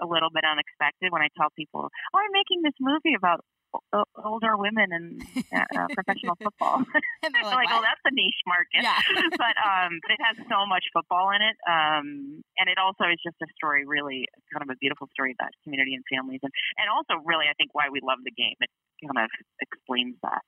a 0.00 0.06
little 0.06 0.30
bit 0.30 0.44
unexpected 0.44 1.12
when 1.12 1.22
I 1.22 1.28
tell 1.36 1.48
people, 1.56 1.88
"Oh, 1.90 2.18
I'm 2.18 2.32
making 2.32 2.62
this 2.62 2.74
movie 2.80 3.14
about 3.14 3.44
o- 3.92 4.10
older 4.18 4.56
women 4.56 4.90
in 4.92 5.04
uh, 5.52 5.66
uh, 5.76 5.88
professional 5.98 6.36
football." 6.42 6.82
And 7.22 7.34
they're 7.34 7.42
They're 7.46 7.60
like, 7.60 7.72
"Oh, 7.72 7.82
that's 7.82 8.02
a 8.04 8.14
niche 8.14 8.42
market." 8.46 8.82
yeah. 8.82 8.98
but 9.38 9.54
um, 9.58 9.98
but 10.02 10.10
it 10.14 10.22
has 10.22 10.36
so 10.48 10.66
much 10.66 10.84
football 10.92 11.30
in 11.30 11.42
it, 11.42 11.56
um, 11.68 12.42
and 12.58 12.66
it 12.68 12.78
also 12.78 13.04
is 13.10 13.20
just 13.22 13.36
a 13.42 13.48
story, 13.56 13.84
really 13.86 14.26
kind 14.52 14.62
of 14.62 14.70
a 14.70 14.78
beautiful 14.78 15.08
story 15.12 15.34
about 15.34 15.50
community 15.62 15.94
and 15.94 16.04
families, 16.10 16.40
and 16.42 16.52
and 16.78 16.86
also 16.90 17.22
really, 17.24 17.46
I 17.46 17.54
think 17.54 17.74
why 17.74 17.90
we 17.90 18.00
love 18.02 18.18
the 18.24 18.34
game. 18.34 18.56
It 18.60 18.70
kind 19.02 19.24
of 19.24 19.30
explains 19.60 20.16
that. 20.22 20.42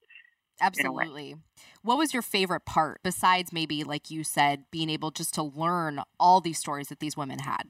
in 0.79 0.87
a 0.87 0.93
way. 0.93 1.05
Absolutely. 1.05 1.37
What 1.83 1.99
was 1.99 2.13
your 2.13 2.23
favorite 2.23 2.65
part 2.65 3.01
besides 3.03 3.53
maybe, 3.53 3.85
like 3.85 4.11
you 4.11 4.25
said, 4.25 4.65
being 4.71 4.89
able 4.91 5.11
just 5.11 5.35
to 5.35 5.43
learn 5.43 6.01
all 6.19 6.41
these 6.41 6.59
stories 6.59 6.89
that 6.89 7.01
these 7.01 7.17
women 7.17 7.41
had? 7.41 7.65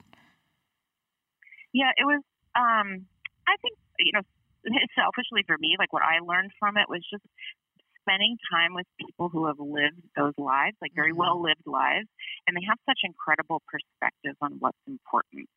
Yeah, 1.73 1.91
it 1.97 2.05
was. 2.05 2.21
Um, 2.55 3.05
I 3.47 3.55
think 3.61 3.77
you 3.99 4.11
know, 4.13 4.21
selfishly 4.95 5.43
for 5.45 5.57
me, 5.59 5.75
like 5.79 5.93
what 5.93 6.03
I 6.03 6.19
learned 6.19 6.51
from 6.59 6.77
it 6.77 6.89
was 6.89 7.01
just 7.09 7.23
spending 8.01 8.37
time 8.51 8.73
with 8.73 8.87
people 8.99 9.29
who 9.29 9.47
have 9.47 9.59
lived 9.59 9.99
those 10.15 10.33
lives, 10.37 10.77
like 10.81 10.93
very 10.95 11.11
Mhm. 11.11 11.17
well 11.17 11.41
lived 11.41 11.65
lives, 11.67 12.07
and 12.47 12.55
they 12.55 12.63
have 12.67 12.79
such 12.85 12.99
incredible 13.03 13.61
perspective 13.67 14.35
on 14.41 14.59
what's 14.59 14.79
important. 14.87 15.49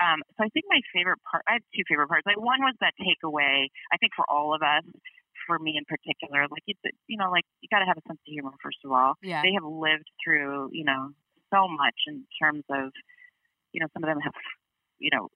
Um, 0.00 0.22
so 0.36 0.44
I 0.44 0.48
think 0.50 0.66
my 0.68 0.80
favorite 0.92 1.22
part, 1.30 1.44
I 1.46 1.54
have 1.54 1.62
two 1.74 1.84
favorite 1.88 2.08
parts. 2.08 2.26
Like 2.26 2.38
one 2.40 2.60
was 2.62 2.74
that 2.80 2.94
takeaway. 2.98 3.68
I 3.92 3.96
think 3.98 4.12
for 4.16 4.24
all 4.28 4.54
of 4.54 4.62
us, 4.62 4.84
for 5.46 5.58
me 5.58 5.76
in 5.76 5.84
particular, 5.86 6.48
like 6.48 6.64
it's 6.66 6.80
you 7.06 7.16
know, 7.18 7.30
like 7.30 7.44
you 7.60 7.68
got 7.70 7.80
to 7.80 7.86
have 7.86 7.98
a 7.98 8.02
sense 8.08 8.18
of 8.20 8.26
humor 8.32 8.52
first 8.62 8.78
of 8.84 8.92
all. 8.92 9.14
Yeah. 9.22 9.42
They 9.42 9.52
have 9.54 9.64
lived 9.64 10.10
through 10.24 10.70
you 10.72 10.84
know 10.84 11.12
so 11.54 11.68
much 11.68 11.96
in 12.08 12.26
terms 12.42 12.64
of 12.70 12.92
you 13.72 13.80
know 13.80 13.86
some 13.94 14.02
of 14.04 14.08
them 14.08 14.20
have 14.20 14.34
you 14.98 15.10
know 15.12 15.28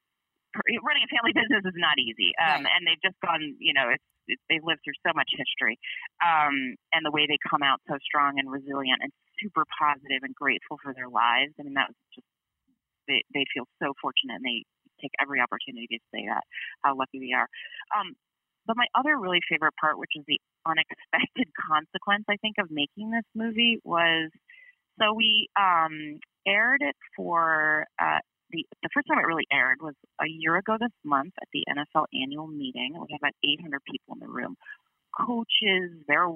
running 0.83 1.05
a 1.05 1.11
family 1.11 1.33
business 1.37 1.65
is 1.65 1.77
not 1.77 1.99
easy, 1.99 2.33
um, 2.41 2.65
Right. 2.65 2.69
and 2.69 2.87
they've 2.87 3.01
just 3.03 3.19
gone 3.25 3.57
you 3.59 3.75
know 3.75 3.91
it's, 3.93 4.05
it's 4.29 4.43
they've 4.49 4.65
lived 4.65 4.81
through 4.85 4.99
so 5.07 5.13
much 5.15 5.31
history, 5.37 5.79
um, 6.25 6.77
and 6.93 7.05
the 7.05 7.15
way 7.15 7.27
they 7.29 7.39
come 7.45 7.63
out 7.63 7.81
so 7.89 7.97
strong 8.03 8.39
and 8.39 8.51
resilient 8.51 9.01
and 9.03 9.13
super 9.41 9.65
positive 9.77 10.25
and 10.25 10.35
grateful 10.35 10.79
for 10.83 10.95
their 10.95 11.09
lives. 11.09 11.53
I 11.59 11.63
mean 11.65 11.75
that 11.75 11.93
was 11.93 11.99
just 12.15 12.29
they 13.09 13.23
they 13.33 13.45
feel 13.55 13.67
so 13.83 13.95
fortunate 14.01 14.43
and 14.43 14.47
they 14.47 14.65
take 15.01 15.13
every 15.21 15.41
opportunity 15.41 15.87
to 15.93 16.01
say 16.13 16.25
that 16.27 16.43
how 16.83 16.97
lucky 16.97 17.21
they 17.21 17.33
are. 17.37 17.49
Um, 17.93 18.17
but 18.67 18.77
my 18.77 18.87
other 18.99 19.19
really 19.19 19.41
favorite 19.49 19.75
part, 19.81 19.99
which 19.99 20.11
is 20.17 20.25
the 20.27 20.41
unexpected 20.67 21.49
consequence, 21.71 22.25
I 22.29 22.37
think, 22.37 22.57
of 22.59 22.71
making 22.71 23.11
this 23.11 23.27
movie 23.35 23.79
was 23.85 24.31
so 24.99 25.13
we 25.13 25.49
um, 25.61 26.19
aired 26.47 26.81
it 26.81 26.97
for 27.17 27.87
uh, 28.01 28.21
the 28.51 28.67
the 28.83 28.89
first 28.95 29.07
time 29.09 29.19
it 29.19 29.27
really 29.27 29.47
aired 29.53 29.81
was 29.81 29.95
a 30.21 30.27
year 30.29 30.57
ago 30.57 30.77
this 30.79 30.93
month 31.05 31.35
at 31.41 31.49
the 31.53 31.65
NFL 31.71 32.07
annual 32.15 32.47
meeting. 32.47 32.93
We 32.95 33.07
had 33.11 33.21
about 33.21 33.35
800 33.45 33.81
people 33.85 34.15
in 34.15 34.21
the 34.21 34.29
room, 34.29 34.57
coaches, 35.17 35.93
their 36.07 36.29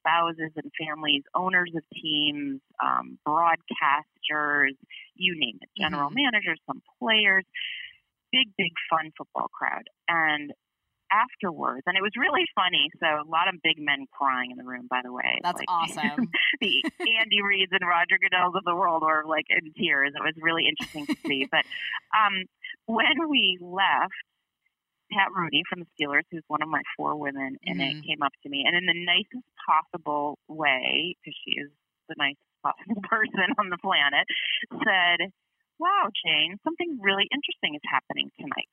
spouses 0.00 0.52
and 0.56 0.70
families, 0.78 1.22
owners 1.34 1.72
of 1.74 1.82
teams, 1.92 2.60
um, 2.84 3.18
broadcasters, 3.26 4.76
you 5.14 5.34
name 5.38 5.58
it, 5.60 5.70
general 5.76 6.10
Mhm. 6.10 6.14
managers, 6.14 6.60
some 6.66 6.82
players, 6.98 7.44
big, 8.32 8.54
big 8.56 8.72
fun 8.90 9.10
football 9.16 9.48
crowd. 9.48 9.88
And 10.08 10.52
afterwards, 11.12 11.82
and 11.86 11.96
it 11.96 12.02
was 12.02 12.12
really 12.18 12.44
funny. 12.54 12.90
So 13.00 13.06
a 13.06 13.28
lot 13.28 13.48
of 13.48 13.60
big 13.62 13.78
men 13.78 14.06
crying 14.10 14.50
in 14.50 14.58
the 14.58 14.64
room, 14.64 14.86
by 14.90 15.00
the 15.04 15.12
way. 15.12 15.38
That's 15.42 15.58
Like, 15.58 15.68
awesome. 15.68 16.28
the 16.60 16.72
Andy 17.18 17.40
Reid's 17.42 17.72
and 17.72 17.86
Roger 17.86 18.18
Goodell's 18.20 18.54
of 18.56 18.64
the 18.64 18.74
world 18.74 19.02
were 19.02 19.24
like 19.26 19.46
in 19.50 19.72
tears. 19.74 20.12
It 20.14 20.22
was 20.22 20.34
really 20.40 20.64
interesting 20.68 21.06
to 21.06 21.16
see. 21.26 21.46
But 21.52 21.64
um, 22.16 22.44
when 22.86 23.28
we 23.30 23.58
left, 23.60 24.12
Pat 25.12 25.30
Rooney 25.34 25.62
from 25.68 25.80
the 25.80 25.86
Steelers, 25.94 26.26
who's 26.30 26.42
one 26.48 26.62
of 26.62 26.68
my 26.68 26.82
four 26.96 27.14
women, 27.16 27.56
and 27.64 27.78
Mhm. 27.80 27.90
it 27.92 27.96
came 28.06 28.22
up 28.22 28.32
to 28.42 28.48
me, 28.48 28.64
and 28.66 28.74
in 28.76 28.86
the 28.86 29.04
nicest 29.06 29.46
possible 29.66 30.38
way, 30.48 31.14
because 31.22 31.36
she 31.44 31.52
is 31.60 31.70
the 32.08 32.16
nicest 32.18 32.42
possible 32.62 33.00
person 33.10 33.54
on 33.58 33.70
the 33.70 33.78
planet, 33.78 34.26
said, 34.82 35.30
"Wow, 35.78 36.10
Jane, 36.24 36.58
something 36.64 36.98
really 37.00 37.28
interesting 37.30 37.74
is 37.76 37.82
happening 37.86 38.30
tonight." 38.38 38.68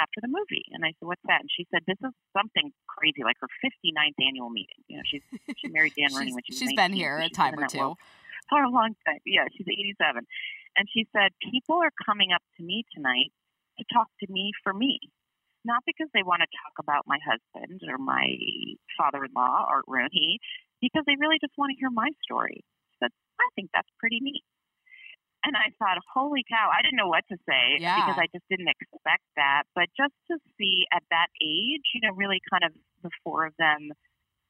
After 0.00 0.24
the 0.24 0.32
movie, 0.32 0.64
and 0.72 0.80
I 0.80 0.96
said, 0.96 1.04
"What's 1.04 1.20
that?" 1.28 1.44
And 1.44 1.50
she 1.52 1.68
said, 1.68 1.84
"This 1.84 2.00
is 2.00 2.14
something 2.32 2.72
crazy, 2.88 3.20
like 3.20 3.36
her 3.44 3.52
59th 3.60 4.16
annual 4.16 4.48
meeting. 4.48 4.80
You 4.88 4.96
know, 4.96 5.04
she's 5.04 5.20
she 5.60 5.68
married 5.68 5.92
Dan 5.92 6.08
Rooney 6.16 6.32
when 6.32 6.40
she 6.48 6.56
was 6.56 6.64
she's 6.64 6.80
been 6.80 6.96
here 6.96 7.20
so 7.20 7.26
a 7.26 7.28
time 7.28 7.58
or 7.60 7.68
two. 7.68 7.92
for 8.48 8.64
a 8.64 8.72
long 8.72 8.96
time. 9.04 9.20
Yeah, 9.28 9.44
she's 9.52 9.68
87. 9.68 10.24
And 10.76 10.88
she 10.88 11.06
said, 11.12 11.36
People 11.52 11.76
are 11.82 11.92
coming 12.06 12.32
up 12.32 12.42
to 12.56 12.62
me 12.64 12.84
tonight 12.94 13.32
to 13.78 13.84
talk 13.92 14.08
to 14.24 14.26
me 14.32 14.52
for 14.64 14.72
me. 14.72 14.98
Not 15.64 15.84
because 15.84 16.08
they 16.14 16.24
want 16.24 16.40
to 16.40 16.48
talk 16.48 16.80
about 16.80 17.04
my 17.04 17.20
husband 17.20 17.84
or 17.84 17.98
my 17.98 18.32
father 18.96 19.28
in 19.28 19.32
law, 19.36 19.68
Art 19.68 19.84
Rooney, 19.86 20.40
because 20.80 21.04
they 21.04 21.20
really 21.20 21.36
just 21.36 21.52
want 21.60 21.68
to 21.68 21.76
hear 21.76 21.92
my 21.92 22.08
story. 22.24 22.64
She 22.64 22.96
said, 23.04 23.12
I 23.36 23.44
think 23.54 23.68
that's 23.74 23.90
pretty 24.00 24.24
neat. 24.24 24.40
And 25.44 25.56
I 25.56 25.72
thought, 25.78 25.96
holy 26.12 26.44
cow, 26.48 26.68
I 26.72 26.82
didn't 26.82 26.96
know 26.96 27.08
what 27.08 27.24
to 27.32 27.36
say 27.48 27.78
Yeah. 27.80 27.96
because 27.96 28.18
I 28.20 28.26
just 28.32 28.44
didn't 28.50 28.68
expect 28.68 29.24
that. 29.36 29.64
But 29.74 29.88
just 29.96 30.12
to 30.30 30.36
see 30.58 30.84
at 30.92 31.02
that 31.10 31.28
age, 31.40 31.84
you 31.94 32.00
know, 32.02 32.14
really 32.14 32.40
kind 32.52 32.64
of 32.64 32.72
the 33.02 33.10
four 33.24 33.46
of 33.46 33.54
them 33.58 33.88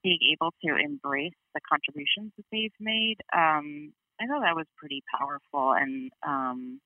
being 0.03 0.19
able 0.33 0.53
to 0.65 0.77
embrace 0.77 1.37
the 1.55 1.61
contributions 1.69 2.33
that 2.37 2.45
they've 2.51 2.75
made, 2.81 3.19
um, 3.33 3.93
I 4.21 4.27
thought 4.27 4.43
that 4.43 4.57
was 4.57 4.67
pretty 4.77 5.03
powerful 5.17 5.73
and 5.79 6.11
um, 6.27 6.81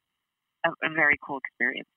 a, 0.67 0.71
a 0.85 0.91
very 0.95 1.17
cool 1.25 1.39
experience 1.39 1.89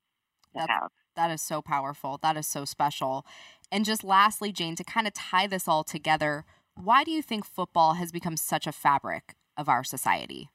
to 0.53 0.59
That's- 0.59 0.69
have. 0.81 0.91
That 1.15 1.31
is 1.31 1.41
so 1.41 1.63
powerful. 1.63 2.19
That 2.21 2.37
is 2.37 2.45
so 2.45 2.63
special. 2.63 3.25
And 3.71 3.83
just 3.83 4.03
lastly, 4.03 4.51
Jane, 4.51 4.75
to 4.75 4.83
kind 4.83 5.07
of 5.07 5.13
tie 5.13 5.47
this 5.47 5.67
all 5.67 5.83
together, 5.83 6.45
why 6.75 7.03
do 7.03 7.09
you 7.09 7.23
think 7.23 7.43
football 7.43 7.95
has 7.95 8.11
become 8.11 8.37
such 8.37 8.67
a 8.67 8.71
fabric 8.71 9.33
of 9.57 9.67
our 9.67 9.83
society? 9.83 10.51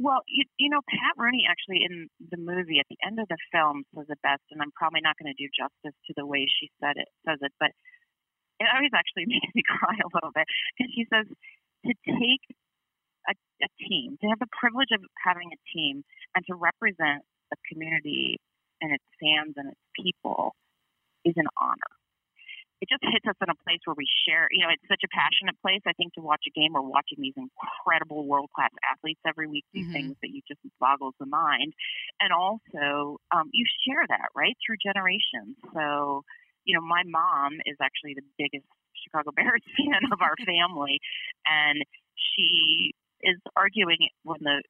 Well, 0.00 0.24
you, 0.32 0.48
you 0.56 0.72
know, 0.72 0.80
Pat 0.88 1.12
Rooney 1.20 1.44
actually 1.44 1.84
in 1.84 2.08
the 2.32 2.40
movie 2.40 2.80
at 2.80 2.88
the 2.88 2.96
end 3.04 3.20
of 3.20 3.28
the 3.28 3.36
film 3.52 3.84
says 3.92 4.08
it 4.08 4.16
best, 4.24 4.40
and 4.48 4.64
I'm 4.64 4.72
probably 4.72 5.04
not 5.04 5.20
going 5.20 5.28
to 5.28 5.36
do 5.36 5.44
justice 5.52 5.92
to 6.08 6.12
the 6.16 6.24
way 6.24 6.48
she 6.48 6.72
said 6.80 6.96
it 6.96 7.12
says 7.28 7.36
it, 7.44 7.52
but 7.60 7.76
it 8.64 8.68
always 8.72 8.96
actually 8.96 9.28
makes 9.32 9.52
me 9.52 9.60
cry 9.60 10.00
a 10.00 10.08
little 10.08 10.32
bit 10.32 10.48
because 10.72 10.88
she 10.96 11.04
says 11.12 11.28
to 11.84 11.92
take 12.08 12.44
a, 13.28 13.36
a 13.36 13.68
team, 13.76 14.16
to 14.24 14.26
have 14.32 14.40
the 14.40 14.48
privilege 14.56 14.88
of 14.96 15.04
having 15.20 15.52
a 15.52 15.60
team, 15.68 16.00
and 16.32 16.48
to 16.48 16.56
represent 16.56 17.20
a 17.52 17.56
community 17.68 18.40
and 18.80 18.96
its 18.96 19.04
fans 19.20 19.52
and 19.60 19.68
its 19.68 19.84
people 19.92 20.56
is 21.28 21.36
an 21.36 21.48
honor. 21.60 21.99
It 22.80 22.88
just 22.88 23.04
hits 23.04 23.26
us 23.28 23.36
in 23.40 23.48
a 23.52 23.58
place 23.64 23.80
where 23.84 23.96
we 23.96 24.08
share. 24.26 24.48
You 24.50 24.64
know, 24.64 24.72
it's 24.72 24.86
such 24.88 25.04
a 25.04 25.10
passionate 25.12 25.56
place. 25.60 25.80
I 25.86 25.92
think 25.92 26.14
to 26.14 26.22
watch 26.24 26.44
a 26.48 26.52
game, 26.52 26.72
we're 26.72 26.80
watching 26.80 27.20
these 27.20 27.36
incredible 27.36 28.26
world 28.26 28.50
class 28.56 28.72
athletes 28.88 29.20
every 29.26 29.46
week. 29.46 29.64
These 29.72 29.88
Mhm. 29.88 29.92
things 29.92 30.16
that 30.22 30.30
you 30.30 30.40
just 30.48 30.60
boggles 30.80 31.14
the 31.20 31.26
mind, 31.26 31.74
and 32.20 32.32
also 32.32 33.20
um, 33.32 33.50
you 33.52 33.64
share 33.86 34.04
that 34.08 34.32
right 34.34 34.56
through 34.64 34.80
generations. 34.82 35.56
So, 35.74 36.24
you 36.64 36.74
know, 36.74 36.80
my 36.84 37.02
mom 37.04 37.60
is 37.66 37.76
actually 37.80 38.14
the 38.16 38.24
biggest 38.38 38.66
Chicago 39.04 39.30
Bears 39.36 39.62
fan 39.76 40.08
of 40.12 40.20
our 40.20 40.36
family, 40.44 41.00
and 41.46 41.84
she 42.16 42.92
is 43.22 43.36
arguing 43.56 44.08
when 44.24 44.40
the 44.40 44.62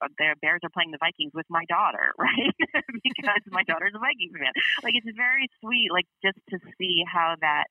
the 0.00 0.34
Bears 0.42 0.60
are 0.62 0.70
playing 0.70 0.90
the 0.90 0.98
Vikings 1.00 1.32
with 1.34 1.46
my 1.48 1.64
daughter, 1.68 2.12
right? 2.18 2.54
because 3.02 3.42
my 3.50 3.62
daughter's 3.64 3.92
a 3.94 3.98
Vikings 3.98 4.32
fan. 4.38 4.52
Like 4.82 4.94
it's 4.94 5.16
very 5.16 5.48
sweet, 5.60 5.88
like 5.92 6.06
just 6.24 6.38
to 6.50 6.58
see 6.78 7.02
how 7.10 7.34
that 7.40 7.64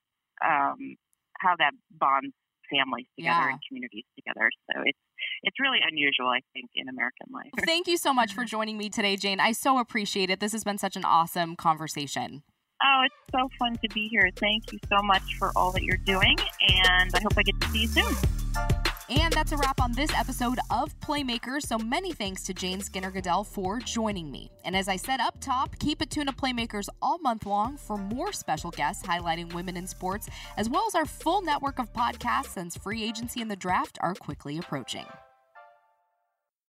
um, 0.43 0.95
how 1.37 1.55
that 1.57 1.71
bonds 1.91 2.33
families 2.69 3.07
together 3.17 3.33
Yeah. 3.41 3.49
and 3.49 3.59
communities 3.67 4.05
together. 4.15 4.49
So 4.71 4.81
it's 4.85 4.99
it's 5.43 5.59
really 5.59 5.79
unusual, 5.85 6.27
I 6.27 6.41
think, 6.53 6.69
in 6.75 6.87
American 6.87 7.27
life. 7.33 7.51
Thank 7.65 7.87
you 7.87 7.97
so 7.97 8.13
much 8.13 8.33
for 8.33 8.43
joining 8.55 8.77
me 8.77 8.89
today, 8.89 9.15
Jane. 9.15 9.39
I 9.39 9.51
so 9.53 9.79
appreciate 9.79 10.29
it. 10.29 10.39
This 10.39 10.51
has 10.51 10.63
been 10.63 10.77
such 10.77 10.95
an 10.95 11.03
awesome 11.05 11.55
conversation. 11.55 12.43
Oh, 12.81 13.01
it's 13.03 13.15
so 13.31 13.49
fun 13.59 13.77
to 13.83 13.89
be 13.93 14.07
here. 14.07 14.29
Thank 14.37 14.71
you 14.71 14.79
so 14.87 15.01
much 15.01 15.35
for 15.37 15.51
all 15.55 15.71
that 15.73 15.83
you're 15.83 15.97
doing, 15.97 16.37
and 16.69 17.11
I 17.13 17.19
hope 17.21 17.33
I 17.37 17.43
get 17.43 17.59
to 17.59 17.67
see 17.69 17.81
you 17.81 17.87
soon. 17.87 18.78
And 19.09 19.33
that's 19.33 19.51
a 19.51 19.57
wrap 19.57 19.81
on 19.81 19.91
this 19.93 20.13
episode 20.13 20.59
of 20.69 20.97
Playmakers. 20.99 21.63
So 21.63 21.79
many 21.79 22.13
thanks 22.13 22.43
to 22.43 22.53
Jane 22.53 22.79
Skinner 22.79 23.09
Goodell 23.09 23.43
for 23.43 23.79
joining 23.79 24.29
me. 24.29 24.51
And 24.63 24.75
as 24.75 24.87
I 24.87 24.97
said 24.97 25.19
up 25.19 25.39
top, 25.41 25.79
keep 25.79 26.03
it 26.03 26.11
tuned 26.11 26.29
to 26.29 26.35
Playmakers 26.35 26.89
all 27.01 27.17
month 27.17 27.47
long 27.47 27.75
for 27.75 27.97
more 27.97 28.31
special 28.31 28.69
guests 28.69 29.03
highlighting 29.03 29.51
women 29.53 29.77
in 29.77 29.87
sports, 29.87 30.29
as 30.57 30.69
well 30.69 30.83
as 30.87 30.93
our 30.93 31.05
full 31.05 31.41
network 31.41 31.79
of 31.79 31.91
podcasts 31.91 32.49
since 32.49 32.77
free 32.77 33.03
agency 33.03 33.41
and 33.41 33.49
the 33.49 33.55
draft 33.55 33.97
are 34.01 34.13
quickly 34.13 34.59
approaching. 34.59 35.05